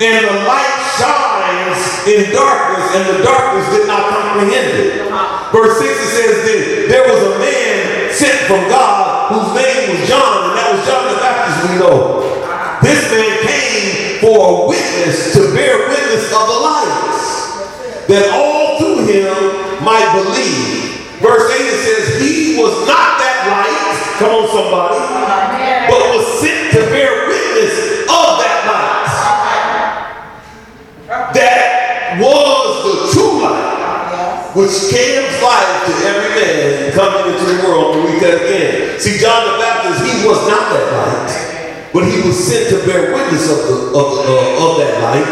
And 0.00 0.24
the 0.24 0.36
light 0.48 0.80
shines 0.96 2.08
in 2.08 2.32
darkness, 2.32 2.88
and 2.96 3.04
the 3.04 3.22
darkness 3.22 3.68
did 3.76 3.86
not 3.86 4.08
comprehend 4.08 4.72
it. 4.80 5.04
Verse 5.52 5.76
6 5.76 5.84
it 5.84 6.08
says, 6.08 6.34
this: 6.44 6.88
There 6.88 7.04
was 7.04 7.20
a 7.20 7.38
man 7.38 8.08
sent 8.14 8.48
from 8.48 8.64
God 8.72 9.28
whose 9.28 9.52
name 9.60 9.92
was 9.92 10.08
John, 10.08 10.48
and 10.48 10.56
that 10.56 10.68
was 10.72 10.82
John 10.88 11.04
the 11.12 11.20
Baptist 11.20 11.68
we 11.68 11.76
know. 11.84 12.24
This 12.80 13.12
man 13.12 13.44
came 13.44 14.24
for 14.24 14.40
a 14.40 14.68
witness 14.68 15.34
to 15.34 15.52
bear 15.52 15.76
witness 15.88 16.32
of 16.32 16.48
the 16.48 16.58
light, 16.64 18.08
that 18.08 18.32
all 18.32 18.80
through 18.80 19.04
him 19.04 19.84
might 19.84 20.08
believe. 20.16 21.12
Verse 21.20 21.44
8 21.52 21.60
it 21.60 21.78
says, 21.84 22.22
He 22.24 22.56
was 22.56 22.72
not 22.88 23.20
that 23.20 23.36
light, 23.52 24.16
come 24.16 24.32
on 24.32 24.48
somebody, 24.48 24.96
sent 26.38 26.72
to 26.72 26.80
bear 26.90 27.26
witness 27.28 28.06
of 28.06 28.38
that 28.38 28.58
light. 28.70 29.10
That 31.34 32.20
was 32.20 32.68
the 32.84 32.94
true 33.12 33.42
light 33.42 33.70
which 34.54 34.90
gives 34.90 35.30
life 35.42 35.86
to 35.86 35.92
every 36.10 36.30
man 36.34 36.92
coming 36.92 37.32
into 37.32 37.46
the 37.46 37.62
world 37.62 37.94
to 37.94 37.98
read 38.02 38.18
that 38.22 38.34
again. 38.42 38.98
See, 38.98 39.18
John 39.18 39.46
the 39.46 39.58
Baptist, 39.62 40.02
he 40.02 40.26
was 40.26 40.42
not 40.50 40.74
that 40.74 40.86
light, 40.90 41.30
but 41.94 42.02
he 42.02 42.18
was 42.26 42.34
sent 42.34 42.66
to 42.74 42.82
bear 42.86 43.14
witness 43.14 43.46
of, 43.46 43.58
the, 43.66 43.76
of, 43.94 44.06
uh, 44.26 44.66
of 44.66 44.70
that 44.82 44.94
light. 45.06 45.26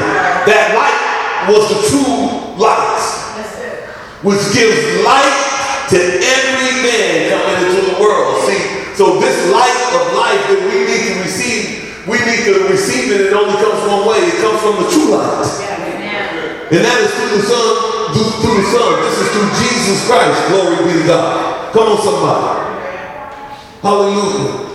That 0.47 0.71
light 0.79 1.51
was 1.51 1.67
the 1.67 1.79
true 1.91 2.55
light, 2.63 3.03
which 4.23 4.43
gives 4.55 5.03
light 5.03 5.35
to 5.91 5.99
every 5.99 6.73
man 6.87 7.35
coming 7.35 7.59
into 7.67 7.91
the 7.91 7.97
world. 7.99 8.39
See, 8.47 8.95
so 8.95 9.19
this 9.19 9.39
light 9.51 9.79
of 9.99 10.15
life 10.15 10.43
that 10.47 10.63
we 10.63 10.88
we 12.09 12.17
need 12.25 12.43
to 12.49 12.67
receive 12.73 13.13
it. 13.13 13.29
It 13.29 13.33
only 13.33 13.55
comes 13.61 13.81
one 13.85 14.09
way. 14.09 14.19
It 14.25 14.41
comes 14.41 14.61
from 14.65 14.83
the 14.83 14.89
true 14.89 15.13
light, 15.13 15.45
and 16.73 16.81
that 16.81 16.99
is 17.05 17.13
through 17.15 17.37
the 17.37 17.45
Son 17.45 17.89
through, 18.13 18.33
through 18.41 18.57
the 18.59 18.69
Son. 18.73 18.91
This 19.05 19.17
is 19.21 19.29
through 19.33 19.51
Jesus 19.61 19.99
Christ. 20.09 20.37
Glory 20.49 20.77
be 20.89 21.01
to 21.01 21.07
God. 21.07 21.73
Come 21.73 21.89
on, 21.93 21.99
somebody. 22.01 22.69
Hallelujah. 23.83 24.69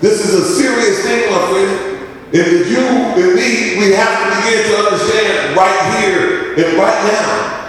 This 0.00 0.20
is 0.24 0.34
a 0.34 0.44
serious 0.60 1.02
thing, 1.02 1.30
my 1.32 1.40
friend. 1.50 1.92
And 2.32 2.46
if 2.48 2.70
you 2.70 2.80
and 2.80 3.34
me, 3.34 3.78
we 3.78 3.92
have 3.92 4.12
to 4.20 4.28
begin 4.40 4.64
to 4.70 4.76
understand 4.78 5.56
right 5.56 6.00
here 6.00 6.54
and 6.54 6.78
right 6.78 7.00
now 7.12 7.61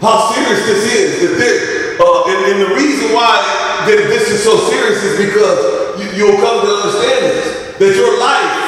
how 0.00 0.32
serious 0.32 0.66
this 0.66 0.82
is. 0.92 1.08
That 1.22 1.34
this, 1.38 1.56
uh, 2.00 2.28
and, 2.28 2.40
and, 2.52 2.58
the 2.68 2.72
reason 2.76 3.14
why 3.16 3.40
that 3.88 3.96
this 4.12 4.28
is 4.30 4.44
so 4.44 4.56
serious 4.68 5.02
is 5.02 5.16
because 5.24 5.58
you, 6.00 6.06
you'll 6.16 6.40
come 6.40 6.60
to 6.60 6.70
understand 6.70 7.20
this. 7.32 7.78
That 7.78 7.92
your 7.96 8.18
life 8.20 8.66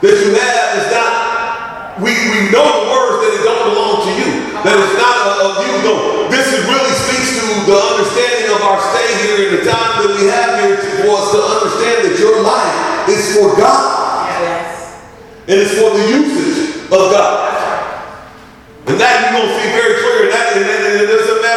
that 0.00 0.16
you 0.16 0.32
have 0.32 0.68
is 0.80 0.88
not 0.92 1.30
we, 2.00 2.16
we 2.32 2.48
know 2.48 2.64
the 2.64 2.84
words 2.88 3.16
that 3.20 3.32
it 3.36 3.44
don't 3.44 3.64
belong 3.76 4.08
to 4.08 4.12
you. 4.16 4.30
That 4.64 4.72
it's 4.72 4.96
not 4.96 5.16
of 5.44 5.52
you. 5.60 5.72
No, 5.84 5.94
this 6.32 6.48
is 6.48 6.64
really 6.64 6.94
speaks 6.96 7.36
to 7.36 7.44
the 7.68 7.76
understanding 7.76 8.48
of 8.56 8.60
our 8.64 8.80
stay 8.80 9.08
here 9.20 9.36
and 9.44 9.50
the 9.60 9.62
time 9.68 10.00
that 10.00 10.12
we 10.16 10.24
have 10.32 10.64
here 10.64 10.80
for 11.04 11.20
us 11.20 11.28
to 11.36 11.40
understand 11.44 12.08
that 12.08 12.16
your 12.16 12.40
life 12.40 13.08
is 13.12 13.36
for 13.36 13.52
God. 13.56 13.84
Yes. 14.40 15.04
And 15.44 15.56
it's 15.60 15.76
for 15.76 15.92
the 15.92 16.04
usage 16.08 16.88
of 16.88 17.12
God. 17.12 17.52
And 18.88 18.96
that 18.96 19.12
you're 19.20 19.36
going 19.36 19.48
to 19.48 19.54
see 19.60 19.68
very 19.76 19.94
clear. 20.00 20.09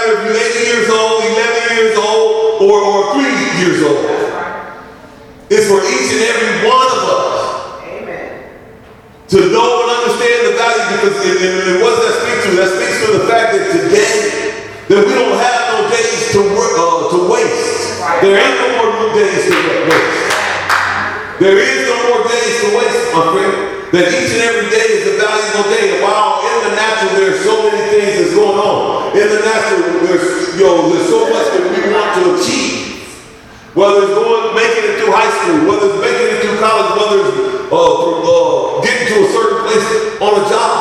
Matter 0.03 0.19
if 0.19 0.24
you're 0.27 0.36
80 0.36 0.67
years 0.67 0.89
old, 0.89 1.24
11 1.24 1.77
years 1.77 1.98
old, 1.98 2.62
or, 2.63 2.77
or 2.83 3.13
3 3.15 3.24
years 3.63 3.83
old. 3.83 4.03
It's 5.50 5.67
for 5.67 5.79
each 5.79 6.10
and 6.12 6.24
every 6.27 6.67
one 6.67 6.88
of 6.91 7.03
us 7.07 7.39
Amen. 7.88 8.43
to 9.27 9.38
know 9.51 9.69
and 9.86 9.89
understand 10.03 10.39
the 10.50 10.53
value 10.57 10.88
because 10.98 11.15
it, 11.24 11.38
it, 11.39 11.53
it, 11.67 11.75
what 11.81 11.95
does 11.95 12.03
that 12.10 12.15
speak 12.19 12.38
to? 12.43 12.50
That 12.57 12.69
speaks 12.74 12.98
to 13.05 13.07
the 13.19 13.24
fact 13.29 13.53
that 13.53 13.63
today 13.72 14.67
that 14.89 15.07
we 15.07 15.13
don't 15.13 15.38
have 15.38 15.62
no 15.72 15.89
days 15.93 16.31
to 16.33 16.39
work, 16.51 16.74
uh, 16.75 17.12
to 17.13 17.19
waste. 17.31 18.01
There 18.24 18.36
ain't 18.36 18.57
no 18.60 18.67
more 18.81 19.13
days 19.13 19.45
to 19.48 19.55
waste. 19.88 20.24
There 21.39 21.57
is 21.60 21.88
no 21.88 21.98
more 22.10 22.24
days 22.27 22.55
to 22.62 22.67
waste, 22.75 23.13
my 23.13 23.24
friend. 23.31 23.82
That 23.93 24.09
each 24.09 24.33
and 24.33 24.41
every 24.41 24.73
day 24.73 24.89
is 24.89 25.05
a 25.05 25.21
valuable 25.21 25.69
day. 25.69 26.01
While 26.01 26.41
in 26.41 26.57
the 26.65 26.73
natural 26.73 27.13
there's 27.13 27.45
so 27.45 27.69
many 27.69 27.77
things 27.93 28.25
that's 28.25 28.33
going 28.33 28.57
on. 28.57 29.13
In 29.13 29.21
the 29.21 29.38
natural, 29.45 30.09
there's 30.09 30.57
yo, 30.57 30.89
there's 30.89 31.05
so 31.13 31.29
much 31.29 31.53
that 31.53 31.62
we 31.62 31.93
want 31.93 32.09
to 32.17 32.33
achieve. 32.33 33.05
Whether 33.77 34.09
it's 34.09 34.17
going, 34.17 34.57
making 34.57 34.81
it 34.89 34.93
through 34.97 35.13
high 35.13 35.29
school, 35.29 35.69
whether 35.69 35.93
it's 35.93 36.01
making 36.01 36.25
it 36.25 36.38
through 36.41 36.57
college, 36.57 36.89
whether 36.97 37.17
it's 37.21 37.38
uh, 37.69 37.77
uh, 37.77 38.81
getting 38.81 39.13
to 39.13 39.17
a 39.21 39.29
certain 39.29 39.62
place 39.62 39.85
on 40.25 40.31
a 40.41 40.43
job. 40.50 40.73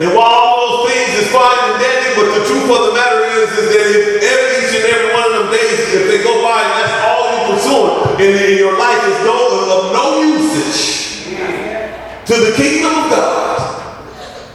And 0.00 0.08
while 0.16 0.24
all 0.24 0.56
those 0.56 0.88
things 0.88 1.20
is 1.20 1.28
fine 1.28 1.60
and 1.68 1.76
dandy, 1.84 2.16
but 2.16 2.32
the 2.32 2.48
truth 2.48 2.64
of 2.64 2.80
the 2.88 2.92
matter 2.96 3.20
is, 3.28 3.48
is 3.60 3.66
that 3.68 3.84
if 3.92 4.04
every 4.24 4.50
each 4.56 4.72
and 4.72 4.88
every 4.88 5.12
one 5.12 5.28
of 5.28 5.32
them 5.36 5.48
days, 5.52 5.84
if 6.00 6.08
they 6.08 6.24
go 6.24 6.40
by 6.40 6.64
and 6.64 6.72
that's 6.80 6.96
all 7.04 7.28
you're 7.28 7.48
pursuing, 7.52 8.24
and 8.24 8.56
your 8.56 8.72
life 8.80 9.04
is 9.04 9.20
no 9.28 9.36
of 9.68 9.92
no 9.92 10.24
usage 10.24 11.09
to 12.30 12.36
the 12.36 12.54
kingdom 12.54 12.94
of 12.94 13.10
God, 13.10 14.06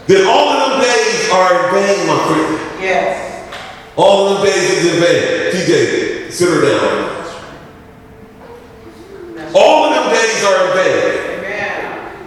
then 0.07 0.25
all 0.25 0.47
of 0.47 0.71
them 0.71 0.81
days 0.81 1.29
are 1.29 1.51
in 1.51 1.75
vain, 1.75 2.07
my 2.07 2.15
friend. 2.23 2.79
Yes. 2.79 3.51
All 3.97 4.29
of 4.29 4.37
them 4.37 4.45
days 4.47 4.71
is 4.71 4.93
in 4.93 5.01
vain. 5.03 5.51
TJ, 5.51 6.31
sit 6.31 6.47
her 6.47 6.61
down. 6.61 7.11
All 9.53 9.83
of 9.83 9.93
them 9.93 10.07
days 10.07 10.43
are 10.45 10.67
in 10.67 10.71
vain. 10.71 11.39
Amen. 11.43 12.21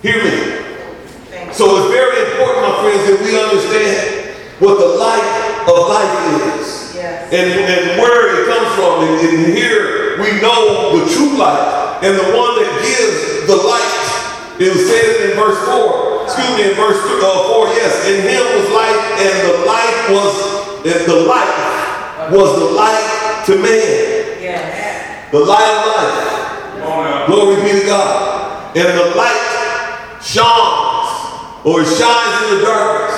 Hear 0.00 0.24
me. 0.24 1.52
So 1.52 1.84
it's 1.84 1.92
very 1.92 2.32
important, 2.32 2.64
my 2.64 2.80
friends, 2.80 3.04
that 3.04 3.20
we 3.20 3.38
understand 3.38 4.36
what 4.58 4.78
the 4.78 4.88
light 4.88 5.68
of 5.68 5.86
life 5.86 6.56
is. 6.56 6.94
Yes. 6.94 7.30
And, 7.30 7.52
and 7.52 8.00
where 8.00 8.40
it 8.40 8.48
comes 8.48 8.74
from. 8.74 9.04
And, 9.04 9.20
and 9.20 9.54
here 9.54 10.16
we 10.16 10.40
know 10.40 10.98
the 10.98 11.12
true 11.12 11.36
light 11.36 12.00
and 12.02 12.16
the 12.16 12.24
one 12.34 12.56
that 12.56 12.72
gives 12.80 13.46
the 13.46 13.56
light. 13.56 13.93
It 14.58 14.70
was 14.70 14.86
said 14.86 15.30
in 15.30 15.36
verse 15.36 15.58
4, 15.66 16.24
excuse 16.24 16.50
me, 16.56 16.70
in 16.70 16.74
verse 16.78 17.02
uh, 17.02 17.54
4, 17.54 17.66
yes, 17.74 18.06
in 18.06 18.22
him 18.22 18.44
was 18.54 18.70
life, 18.70 19.02
and 19.18 19.34
the 19.50 19.54
light 19.66 19.98
was, 20.14 20.32
and 20.86 21.00
the 21.10 21.20
light 21.26 22.30
was 22.30 22.50
the 22.58 22.70
light 22.70 23.42
to 23.46 23.56
man. 23.56 24.40
Yes. 24.40 25.30
The 25.32 25.40
light 25.40 25.70
of 25.74 25.86
life. 25.90 27.26
Glory 27.26 27.56
be 27.64 27.80
to 27.80 27.86
God. 27.86 28.76
And 28.76 28.86
the 28.86 29.16
light 29.16 30.18
shines, 30.22 31.10
or 31.64 31.82
it 31.82 31.90
shines 31.90 32.34
in 32.46 32.58
the 32.58 32.64
darkness. 32.64 33.16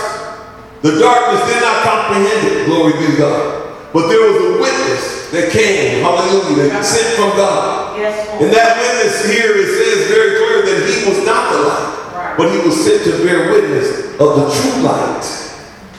The 0.82 1.00
darkness 1.00 1.42
did 1.52 1.60
not 1.60 1.82
comprehend 1.82 2.46
it. 2.46 2.66
Glory 2.66 2.92
be 2.92 3.12
to 3.12 3.16
God. 3.18 3.92
But 3.92 4.08
there 4.08 4.20
was 4.24 4.36
a 4.36 4.60
witness 4.60 5.30
that 5.32 5.52
came, 5.52 6.02
hallelujah, 6.04 6.70
that 6.70 6.84
sent 6.84 7.16
from 7.16 7.36
God. 7.36 7.98
Yes, 7.98 8.28
And 8.40 8.52
that 8.52 8.76
witness 8.78 9.24
here, 9.24 9.56
it 9.56 9.68
says 9.72 10.06
very 10.12 10.36
clear 10.38 10.58
that 10.68 10.78
he 10.86 10.95
was 11.08 11.24
not 11.24 11.52
the 11.52 11.58
light, 11.68 12.34
but 12.36 12.52
he 12.52 12.58
was 12.66 12.84
sent 12.84 13.04
to 13.04 13.24
bear 13.24 13.52
witness 13.52 14.18
of 14.18 14.36
the 14.36 14.50
true 14.50 14.82
light. 14.82 15.24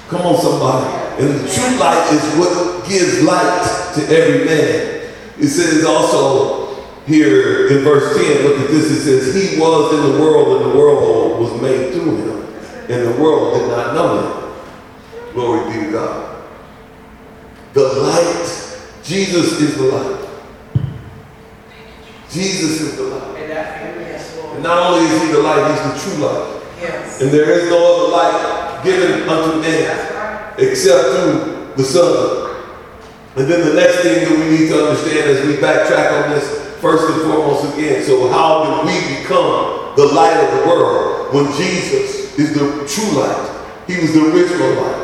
Come 0.10 0.22
on, 0.22 0.42
somebody. 0.42 1.08
And 1.22 1.40
the 1.40 1.54
true 1.54 1.78
light 1.78 2.14
is 2.14 2.24
what 2.38 2.88
gives 2.88 3.24
light 3.24 3.94
to 3.96 4.02
every 4.16 4.46
man. 4.46 5.14
It 5.40 5.48
says 5.48 5.86
also 5.86 6.84
here 7.06 7.68
in 7.68 7.84
verse 7.84 8.18
10, 8.18 8.44
look 8.44 8.60
at 8.60 8.68
this, 8.68 8.92
it 8.92 9.02
says, 9.02 9.34
He 9.34 9.60
was 9.60 9.94
in 9.94 10.12
the 10.12 10.20
world, 10.22 10.62
and 10.62 10.72
the 10.72 10.78
world 10.78 11.40
was 11.40 11.62
made 11.62 11.94
through 11.94 12.18
him, 12.18 12.54
and 12.90 13.08
the 13.08 13.22
world 13.22 13.60
did 13.60 13.70
not 13.70 13.94
know 13.94 14.20
him. 14.20 15.34
Glory 15.34 15.72
be 15.72 15.86
to 15.86 15.92
God. 15.92 16.44
The 17.74 17.84
light, 17.84 18.82
Jesus 19.04 19.62
is 19.62 19.78
the 19.78 19.84
light. 19.84 20.30
Jesus 22.30 22.82
is 22.82 22.98
the 22.98 23.04
light. 23.04 24.17
And 24.58 24.66
that, 24.66 24.66
yes, 24.66 24.66
And 24.66 24.66
Lord. 24.66 24.78
not 24.78 24.78
only 24.92 25.06
is 25.06 25.22
he 25.22 25.28
the 25.32 25.40
light, 25.40 25.72
he's 25.72 25.84
the 25.86 26.10
true 26.10 26.26
light. 26.26 26.64
Yes. 26.82 27.22
And 27.22 27.32
there 27.32 27.50
is 27.52 27.70
no 27.70 27.78
other 27.78 28.12
light 28.12 28.84
given 28.84 29.30
unto 29.30 29.62
man 29.62 30.54
except 30.58 31.04
through 31.14 31.74
the 31.76 31.84
Son. 31.84 32.56
And 33.36 33.48
then 33.48 33.68
the 33.68 33.76
next 33.76 34.02
thing 34.02 34.26
that 34.26 34.32
we 34.34 34.58
need 34.58 34.68
to 34.70 34.88
understand 34.88 35.30
as 35.30 35.46
we 35.46 35.54
backtrack 35.62 36.24
on 36.26 36.32
this, 36.32 36.66
first 36.82 37.10
and 37.12 37.22
foremost 37.22 37.74
again, 37.74 38.04
so 38.04 38.30
how 38.30 38.82
did 38.82 38.86
we 38.86 39.22
become 39.22 39.96
the 39.96 40.06
light 40.14 40.38
of 40.38 40.60
the 40.60 40.68
world 40.68 41.34
when 41.34 41.46
Jesus 41.58 42.38
is 42.38 42.54
the 42.54 42.86
true 42.88 43.20
light? 43.20 43.54
He 43.88 44.00
was 44.02 44.14
the 44.14 44.32
original 44.32 44.74
light. 44.82 45.04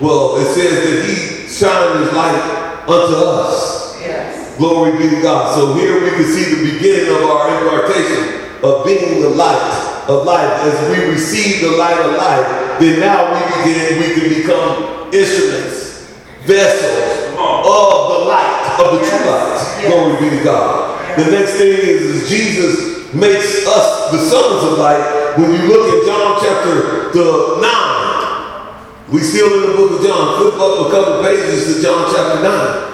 Well, 0.00 0.36
it 0.36 0.46
says 0.54 0.72
that 0.72 1.04
he 1.08 1.48
shined 1.48 2.04
his 2.04 2.12
light 2.12 2.82
unto 2.88 3.14
us. 3.16 4.00
Yes. 4.00 4.56
Glory 4.56 4.92
be 4.98 5.10
to 5.14 5.22
God. 5.22 5.54
So 5.54 5.74
here 5.74 6.02
we 6.02 6.10
can 6.10 6.24
see 6.24 6.54
the 6.54 6.72
beginning 6.72 7.14
of 7.14 7.22
our 7.22 7.48
impartation 7.48 8.41
of 8.62 8.84
being 8.84 9.22
the 9.22 9.30
light 9.30 10.04
of 10.08 10.24
life. 10.24 10.50
As 10.62 10.90
we 10.90 11.04
receive 11.10 11.60
the 11.62 11.76
light 11.76 11.98
of 11.98 12.14
life, 12.16 12.78
then 12.78 13.00
now 13.00 13.32
we 13.34 13.40
begin, 13.62 13.98
we 13.98 14.14
can 14.14 14.28
become 14.40 15.12
instruments, 15.12 16.14
vessels 16.42 17.34
of 17.38 18.00
the 18.12 18.20
light, 18.26 18.76
of 18.78 18.98
the 18.98 19.06
true 19.06 19.30
light. 19.30 19.82
Glory 19.86 20.30
be 20.30 20.36
to 20.36 20.44
God. 20.44 21.18
The 21.18 21.30
next 21.30 21.52
thing 21.52 21.72
is, 21.72 22.02
is 22.02 22.28
Jesus 22.28 23.12
makes 23.12 23.66
us 23.66 24.10
the 24.12 24.18
sons 24.18 24.72
of 24.72 24.78
light. 24.78 25.36
When 25.36 25.52
you 25.52 25.68
look 25.68 25.92
at 25.92 26.06
John 26.06 26.38
chapter 26.40 27.10
the 27.12 27.60
9, 27.60 29.12
we 29.12 29.20
still 29.20 29.52
in 29.52 29.70
the 29.70 29.76
book 29.76 29.98
of 29.98 30.06
John. 30.06 30.38
Flip 30.40 30.54
up 30.54 30.86
a 30.86 30.90
couple 30.90 31.22
pages 31.22 31.76
to 31.76 31.82
John 31.82 32.10
chapter 32.14 32.42
9. 32.42 32.92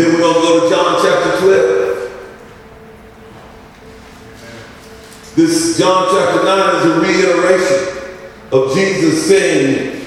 Then 0.00 0.14
we're 0.14 0.20
going 0.20 0.34
to 0.34 0.40
go 0.40 0.60
to 0.60 0.74
John 0.74 0.96
chapter 1.02 1.38
12. 1.44 2.00
This 5.36 5.78
John 5.78 6.08
chapter 6.10 6.42
9 6.42 6.76
is 6.76 6.84
a 6.86 7.00
reiteration 7.00 7.80
of 8.50 8.72
Jesus 8.74 9.28
saying 9.28 10.06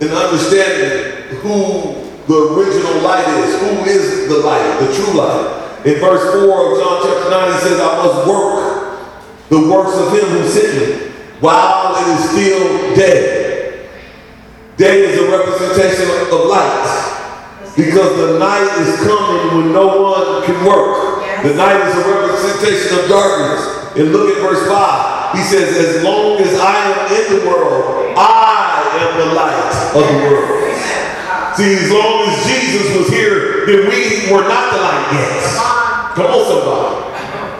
and 0.00 0.10
understanding 0.10 1.38
who 1.38 2.02
the 2.26 2.52
original 2.52 3.00
light 3.02 3.26
is, 3.28 3.60
who 3.60 3.84
is 3.88 4.28
the 4.28 4.38
light, 4.38 4.80
the 4.80 4.94
true 4.94 5.14
light. 5.14 5.86
In 5.86 5.94
verse 5.98 6.34
4 6.34 6.72
of 6.72 6.78
John 6.80 7.02
chapter 7.02 7.30
9, 7.30 7.52
he 7.52 7.58
says, 7.60 7.80
I 7.80 7.96
must 7.96 8.28
work 8.28 9.08
the 9.48 9.60
works 9.70 9.96
of 9.96 10.12
him 10.12 10.28
who 10.28 10.48
sent 10.48 10.74
me 10.76 11.10
while 11.40 11.96
it 11.96 12.06
is 12.08 12.30
still 12.30 12.94
day. 12.94 13.88
Day 14.76 15.00
is 15.00 15.18
a 15.18 15.30
representation 15.30 16.10
of 16.30 16.46
light. 16.46 17.11
Because 17.76 18.16
the 18.20 18.38
night 18.38 18.68
is 18.84 19.00
coming 19.00 19.56
when 19.56 19.72
no 19.72 20.02
one 20.02 20.44
can 20.44 20.60
work. 20.66 21.24
Yes. 21.24 21.48
The 21.48 21.54
night 21.54 21.80
is 21.88 21.94
a 21.96 22.04
representation 22.04 22.98
of 23.00 23.08
darkness. 23.08 23.96
And 23.96 24.12
look 24.12 24.36
at 24.36 24.42
verse 24.42 24.68
5. 24.68 25.36
He 25.36 25.42
says, 25.42 25.72
As 25.80 26.04
long 26.04 26.36
as 26.36 26.52
I 26.60 26.76
am 26.92 27.00
in 27.08 27.24
the 27.40 27.48
world, 27.48 28.12
I 28.16 28.76
am 29.00 29.10
the 29.16 29.34
light 29.34 29.72
of 29.96 30.04
the 30.04 30.18
world. 30.28 30.62
See, 31.56 31.72
as 31.80 31.90
long 31.90 32.28
as 32.28 32.36
Jesus 32.44 32.96
was 32.96 33.08
here, 33.08 33.64
then 33.64 33.88
we 33.88 34.28
were 34.32 34.44
not 34.44 34.72
the 34.72 34.80
light 34.80 35.08
yet. 35.16 36.12
Come 36.16 36.28
on, 36.28 36.44
somebody. 36.44 36.92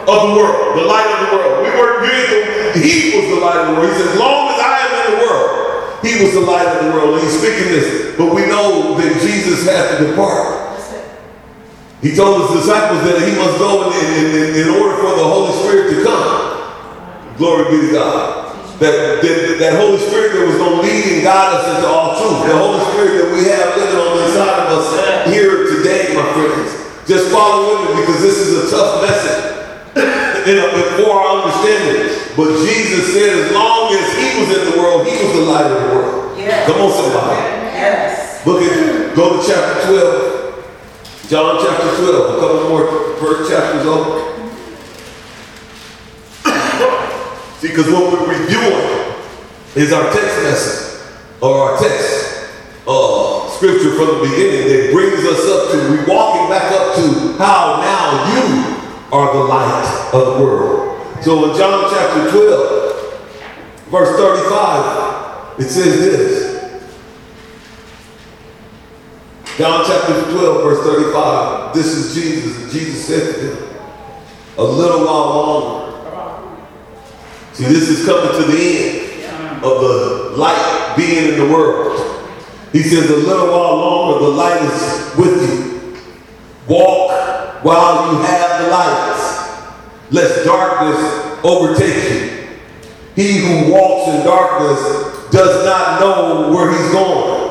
Of 0.05 0.19
the 0.29 0.33
world, 0.37 0.77
the 0.77 0.85
light 0.85 1.09
of 1.09 1.19
the 1.25 1.35
world. 1.37 1.65
We 1.65 1.69
weren't 1.73 2.05
good. 2.05 2.75
He 2.77 3.17
was 3.17 3.33
the 3.33 3.41
light 3.41 3.57
of 3.65 3.67
the 3.73 3.81
world. 3.81 3.89
He 3.89 3.97
says, 3.97 4.13
As 4.13 4.19
long 4.19 4.53
as 4.53 4.59
I 4.61 4.77
am 4.77 4.91
in 4.93 5.05
the 5.09 5.17
world, 5.25 5.63
he 6.03 6.21
was 6.21 6.33
the 6.35 6.43
light 6.43 6.67
of 6.67 6.85
the 6.85 6.91
world. 6.91 7.15
And 7.15 7.23
he's 7.23 7.39
speaking 7.39 7.71
this. 7.71 8.15
But 8.17 8.35
we 8.35 8.45
know 8.45 8.99
that 8.99 9.21
Jesus 9.23 9.65
had 9.65 9.97
to 9.97 10.07
depart. 10.11 10.63
He 12.03 12.11
told 12.11 12.51
his 12.51 12.67
disciples 12.67 12.99
that 13.07 13.23
he 13.23 13.31
must 13.39 13.55
go 13.63 13.87
in, 13.87 14.35
in, 14.35 14.59
in, 14.59 14.67
order 14.75 14.99
for 14.99 15.15
the 15.15 15.23
Holy 15.23 15.55
Spirit 15.63 15.95
to 15.95 16.03
come. 16.03 17.39
Glory 17.39 17.63
be 17.71 17.87
to 17.87 17.93
God. 17.95 18.51
That, 18.83 19.23
that, 19.23 19.55
that 19.63 19.79
Holy 19.79 19.95
Spirit 19.95 20.35
that 20.35 20.43
was 20.43 20.59
going 20.59 20.75
to 20.75 20.81
lead 20.83 21.05
and 21.15 21.23
guide 21.23 21.55
us 21.55 21.63
into 21.63 21.87
all 21.87 22.19
truth. 22.19 22.43
The 22.43 22.59
Holy 22.59 22.83
Spirit 22.91 23.23
that 23.23 23.29
we 23.31 23.47
have 23.47 23.79
living 23.79 23.95
on 24.03 24.19
the 24.19 24.23
inside 24.27 24.59
of 24.59 24.83
us 24.83 24.87
here 25.31 25.79
today, 25.79 26.11
my 26.11 26.27
friends. 26.35 26.75
Just 27.07 27.31
follow 27.31 27.71
with 27.71 27.95
me 27.95 28.03
because 28.03 28.19
this 28.19 28.35
is 28.35 28.67
a 28.67 28.75
tough 28.75 28.99
message 29.07 29.39
in, 30.51 30.59
for 30.99 31.07
our 31.07 31.39
understanding. 31.39 32.02
But 32.35 32.65
Jesus 32.65 33.13
said 33.13 33.45
as 33.45 33.51
long 33.53 33.93
as 33.93 34.17
he 34.17 34.39
was 34.41 34.57
in 34.57 34.71
the 34.71 34.81
world, 34.81 35.05
he 35.05 35.13
was 35.23 35.33
the 35.33 35.41
light 35.45 35.69
of 35.69 35.81
the 35.81 35.95
world. 35.95 36.37
Yes. 36.37 36.65
Come 36.65 36.81
on, 36.81 36.91
somebody. 36.91 37.41
Yes. 37.77 38.45
Look 38.45 38.63
at, 38.63 39.15
go 39.15 39.39
to 39.39 39.47
chapter 39.47 39.87
12. 39.87 41.29
John 41.29 41.63
chapter 41.63 41.95
12. 41.95 42.35
A 42.35 42.39
couple 42.39 42.69
more 42.69 43.15
first 43.17 43.51
chapters 43.51 43.85
over. 43.85 44.33
See, 47.59 47.67
because 47.67 47.91
what 47.91 48.11
we're 48.11 48.27
reviewing 48.39 49.13
is 49.75 49.93
our 49.93 50.11
text 50.11 50.41
message, 50.41 51.05
or 51.39 51.69
our 51.69 51.77
text 51.77 52.49
uh, 52.87 53.49
scripture 53.51 53.93
from 53.95 54.07
the 54.07 54.29
beginning 54.29 54.67
that 54.69 54.91
brings 54.91 55.23
us 55.23 55.45
up 55.47 55.71
to, 55.71 55.77
we're 55.89 56.07
walking 56.07 56.49
back 56.49 56.71
up 56.71 56.95
to 56.95 57.37
how 57.37 57.77
now 57.79 58.25
you 58.33 58.87
are 59.11 59.33
the 59.33 59.43
light 59.43 60.09
of 60.13 60.37
the 60.37 60.43
world. 60.43 60.92
So 61.23 61.49
in 61.49 61.57
John 61.57 61.89
chapter 61.89 62.31
12, 62.31 63.87
verse 63.87 64.17
35, 64.17 65.59
it 65.61 65.69
says 65.69 65.99
this. 65.99 66.53
John 69.57 69.85
chapter 69.87 70.21
12, 70.31 70.63
verse 70.63 70.85
35. 70.85 71.73
This 71.73 71.85
is 71.85 72.13
Jesus. 72.13 72.73
Jesus 72.73 73.07
said 73.07 73.35
to 73.35 73.41
them, 73.41 73.79
A 74.57 74.63
little 74.63 75.05
while 75.05 75.29
longer. 75.29 76.67
See, 77.53 77.63
this 77.67 77.87
is 77.87 78.05
coming 78.05 78.41
to 78.41 78.51
the 78.51 79.25
end 79.25 79.63
of 79.63 79.79
the 79.79 80.33
light 80.35 80.93
being 80.97 81.35
in 81.35 81.39
the 81.39 81.53
world. 81.53 82.01
He 82.73 82.83
says, 82.83 83.09
A 83.09 83.15
little 83.15 83.47
while 83.47 83.77
longer, 83.77 84.25
the 84.25 84.31
light 84.31 84.61
is 84.61 85.15
with 85.15 85.41
you. 85.49 86.01
Walk 86.67 87.63
while 87.63 88.11
you 88.11 88.17
have 88.23 88.61
the 88.61 88.71
light. 88.71 89.32
Lest 90.11 90.45
darkness 90.45 91.39
overtake 91.43 92.11
you. 92.11 92.33
He 93.15 93.37
who 93.39 93.71
walks 93.71 94.09
in 94.11 94.25
darkness 94.25 95.29
does 95.29 95.65
not 95.65 95.99
know 95.99 96.51
where 96.53 96.71
he's 96.71 96.91
going. 96.91 97.43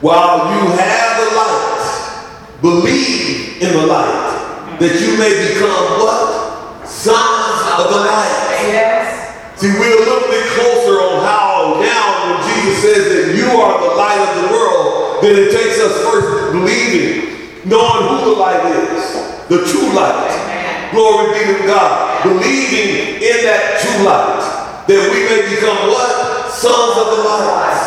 While 0.00 0.52
you 0.52 0.70
have 0.76 1.16
the 1.18 1.36
light, 1.36 2.60
believe 2.60 3.62
in 3.62 3.72
the 3.72 3.86
light, 3.86 4.78
that 4.78 5.00
you 5.00 5.18
may 5.18 5.32
become 5.48 5.98
what? 5.98 6.86
Sons 6.86 7.62
of 7.78 7.90
the 7.90 7.96
light. 7.96 8.60
Yes. 8.68 9.60
See, 9.60 9.68
we're 9.68 9.96
a 9.96 10.04
little 10.04 10.28
bit 10.28 10.44
closer 10.52 11.00
on 11.00 11.24
how 11.24 11.80
now 11.80 12.06
when 12.28 12.54
Jesus 12.54 12.82
says 12.82 13.04
that 13.08 13.36
you 13.36 13.58
are 13.58 13.80
the 13.80 13.94
light 13.96 14.20
of 14.20 14.42
the 14.42 14.54
world, 14.54 15.22
then 15.22 15.34
it 15.36 15.50
takes 15.50 15.80
us 15.80 15.96
first 16.04 16.52
believing, 16.52 17.68
knowing 17.68 18.18
who 18.18 18.30
the 18.30 18.36
light 18.36 18.64
is, 18.66 19.48
the 19.48 19.64
true 19.66 19.92
light. 19.94 20.55
Glory 20.92 21.38
be 21.38 21.44
to 21.58 21.66
God. 21.66 22.22
Believing 22.22 23.16
in 23.22 23.44
that 23.44 23.80
true 23.80 24.04
light, 24.06 24.84
that 24.86 25.10
we 25.12 25.18
may 25.24 25.54
become 25.54 25.88
what? 25.88 26.50
Sons 26.50 26.96
of 26.96 27.16
the 27.16 27.22
light. 27.24 27.82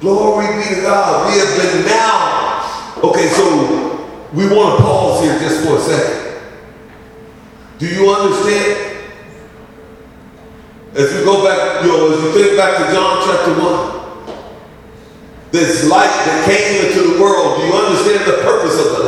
Glory 0.00 0.46
be 0.56 0.74
to 0.74 0.80
God. 0.82 1.32
We 1.32 1.38
have 1.38 1.56
been 1.56 1.86
now. 1.86 3.00
Okay, 3.02 3.28
so 3.28 4.28
we 4.32 4.46
want 4.46 4.78
to 4.78 4.84
pause 4.84 5.22
here 5.24 5.38
just 5.38 5.66
for 5.66 5.76
a 5.76 5.80
second. 5.80 6.42
Do 7.78 7.86
you 7.86 8.10
understand? 8.10 8.92
As 10.94 11.12
we 11.12 11.24
go 11.24 11.44
back, 11.44 11.82
you 11.82 11.88
know, 11.88 12.12
as 12.12 12.22
you 12.22 12.32
think 12.32 12.56
back 12.56 12.78
to 12.78 12.92
John 12.94 13.22
chapter 13.26 13.52
1, 13.60 13.94
this 15.50 15.88
light 15.88 16.06
that 16.06 16.44
came 16.46 16.86
into 16.86 17.14
the 17.14 17.22
world, 17.22 17.58
do 17.58 17.66
you 17.66 17.72
understand 17.72 18.26
the 18.30 18.42
purpose 18.42 18.78
of 18.78 18.98
the? 18.98 19.03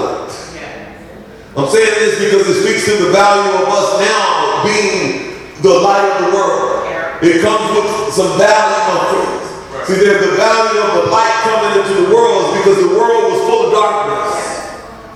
I'm 1.57 1.65
saying 1.73 1.89
this 2.05 2.21
because 2.21 2.45
it 2.53 2.61
speaks 2.61 2.85
to 2.85 3.09
the 3.09 3.11
value 3.17 3.49
of 3.65 3.65
us 3.73 3.89
now 4.05 4.61
being 4.61 5.41
the 5.65 5.73
light 5.73 6.05
of 6.05 6.29
the 6.29 6.37
world. 6.37 6.85
It 7.25 7.41
comes 7.41 7.65
with 7.73 8.13
some 8.13 8.37
value, 8.37 8.81
my 8.93 9.01
friends. 9.09 9.89
See, 9.89 9.97
there's 10.05 10.21
the 10.21 10.37
value 10.37 10.85
of 10.85 10.91
the 11.01 11.05
light 11.09 11.33
coming 11.49 11.81
into 11.81 12.05
the 12.05 12.09
world 12.13 12.53
is 12.53 12.61
because 12.61 12.79
the 12.85 12.93
world 12.93 13.33
was 13.33 13.41
full 13.49 13.63
of 13.67 13.71
darkness. 13.73 14.37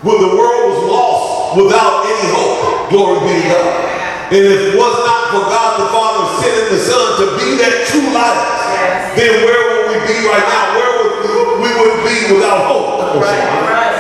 When 0.01 0.17
the 0.17 0.33
world 0.33 0.65
was 0.73 0.81
lost 0.89 1.61
without 1.61 2.09
any 2.09 2.33
hope. 2.33 2.89
Glory 2.89 3.21
be 3.21 3.37
to 3.37 3.49
God. 3.53 4.33
And 4.33 4.41
if 4.41 4.61
it 4.73 4.75
was 4.81 4.95
not 5.05 5.23
for 5.37 5.45
God 5.45 5.71
the 5.77 5.89
Father 5.93 6.25
sending 6.41 6.73
the 6.73 6.81
Son 6.81 7.05
to 7.21 7.27
be 7.37 7.61
that 7.61 7.85
true 7.85 8.09
light, 8.17 9.13
then 9.13 9.45
where 9.45 9.61
would 9.77 9.93
we 9.93 9.97
be 10.09 10.17
right 10.25 10.41
now? 10.41 10.65
Where 10.73 10.93
would 11.05 11.61
we 11.61 11.71
would 11.85 11.97
be 12.01 12.17
without 12.33 12.65
hope? 12.65 13.21
Right. 13.21 13.29
Right. 13.29 14.00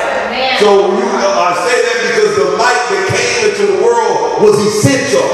So 0.61 0.92
you, 0.92 1.09
I 1.09 1.57
say 1.57 1.73
that 1.88 1.99
because 2.05 2.37
the 2.37 2.49
light 2.61 2.85
that 2.92 3.05
came 3.09 3.49
into 3.49 3.64
the 3.64 3.79
world 3.81 4.44
was 4.44 4.61
essential. 4.61 5.25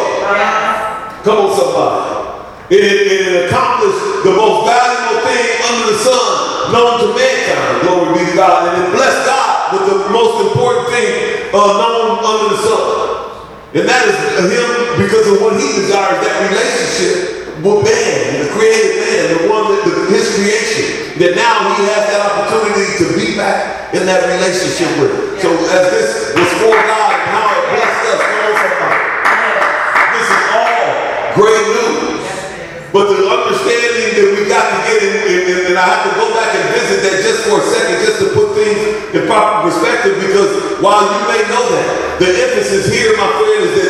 Come 1.27 1.43
on, 1.43 1.51
somebody. 1.51 2.71
It, 2.71 2.79
it, 2.79 2.99
it 3.11 3.51
accomplished 3.51 4.23
the 4.23 4.31
most 4.39 4.71
valuable 4.71 5.27
thing 5.27 5.47
under 5.67 5.87
the 5.91 5.99
sun 5.99 6.71
known 6.71 7.03
to 7.03 7.09
mankind. 7.19 7.75
Glory 7.83 8.23
be 8.23 8.31
to 8.31 8.35
God. 8.39 8.71
And 8.71 8.87
it 8.87 8.95
blessed 8.95 9.27
God 9.27 9.51
with 9.75 9.85
the 9.91 9.99
most 10.15 10.47
important 10.47 10.95
thing 10.95 11.11
uh, 11.51 11.75
known 11.75 12.23
under 12.23 12.47
the 12.55 12.61
sun. 12.63 12.87
And 13.75 13.83
that 13.83 14.07
is 14.07 14.15
him 14.47 14.71
because 14.95 15.27
of 15.27 15.43
what 15.43 15.59
he 15.59 15.75
desires, 15.75 16.23
that 16.23 16.39
relationship 16.47 17.46
with 17.67 17.83
man, 17.83 18.47
the 18.47 18.49
created 18.55 18.95
man, 19.03 19.23
the 19.35 19.41
one 19.51 19.75
that 19.75 19.83
the, 19.83 19.93
his 20.15 20.27
creation. 20.39 20.87
That 21.17 21.33
now 21.33 21.73
he 21.73 21.89
has 21.89 22.03
that 22.13 22.23
opportunity 22.29 22.93
to 23.01 23.07
be 23.17 23.35
back 23.41 23.89
in 23.97 24.05
that 24.05 24.21
relationship 24.29 24.93
with 25.01 25.17
him. 25.17 25.25
So 25.41 25.49
as 25.73 25.85
this 25.89 26.09
was 26.37 26.51
for 26.61 26.77
God 26.77 27.11
and 27.17 27.27
how 27.33 27.47
it 27.57 27.65
blessed 27.73 28.05
us, 28.13 28.21
come 28.21 28.43
on 28.45 28.55
somebody. 28.61 29.01
This 30.13 30.29
is 30.29 30.43
all 30.53 30.85
great 31.41 31.65
news. 31.73 32.25
But 32.93 33.05
the 33.17 33.21
understanding 33.33 34.09
that 34.13 34.29
we 34.37 34.41
got 34.45 34.65
to 34.69 34.79
get 34.93 35.01
in, 35.09 35.15
in, 35.25 35.41
in- 35.57 35.65
and 35.73 35.77
I 35.81 35.85
have 35.89 36.05
to 36.05 36.13
go 36.21 36.29
back 36.37 36.53
and 36.53 36.65
visit 36.77 37.01
that 37.09 37.17
just 37.25 37.49
for 37.49 37.61
a 37.61 37.67
second, 37.73 37.97
just 38.05 38.21
to 38.21 38.27
put 38.37 38.53
things 38.53 38.77
in 39.17 39.25
proper 39.25 39.73
perspective, 39.73 40.21
because 40.21 40.53
while 40.85 41.01
you 41.05 41.21
may 41.33 41.41
know 41.49 41.65
that, 41.65 42.21
the 42.21 42.29
emphasis 42.29 42.93
here, 42.93 43.13
my 43.17 43.29
friend, 43.41 43.61
is 43.69 43.73
that 43.81 43.86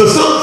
the 0.00 0.08
sons 0.08 0.39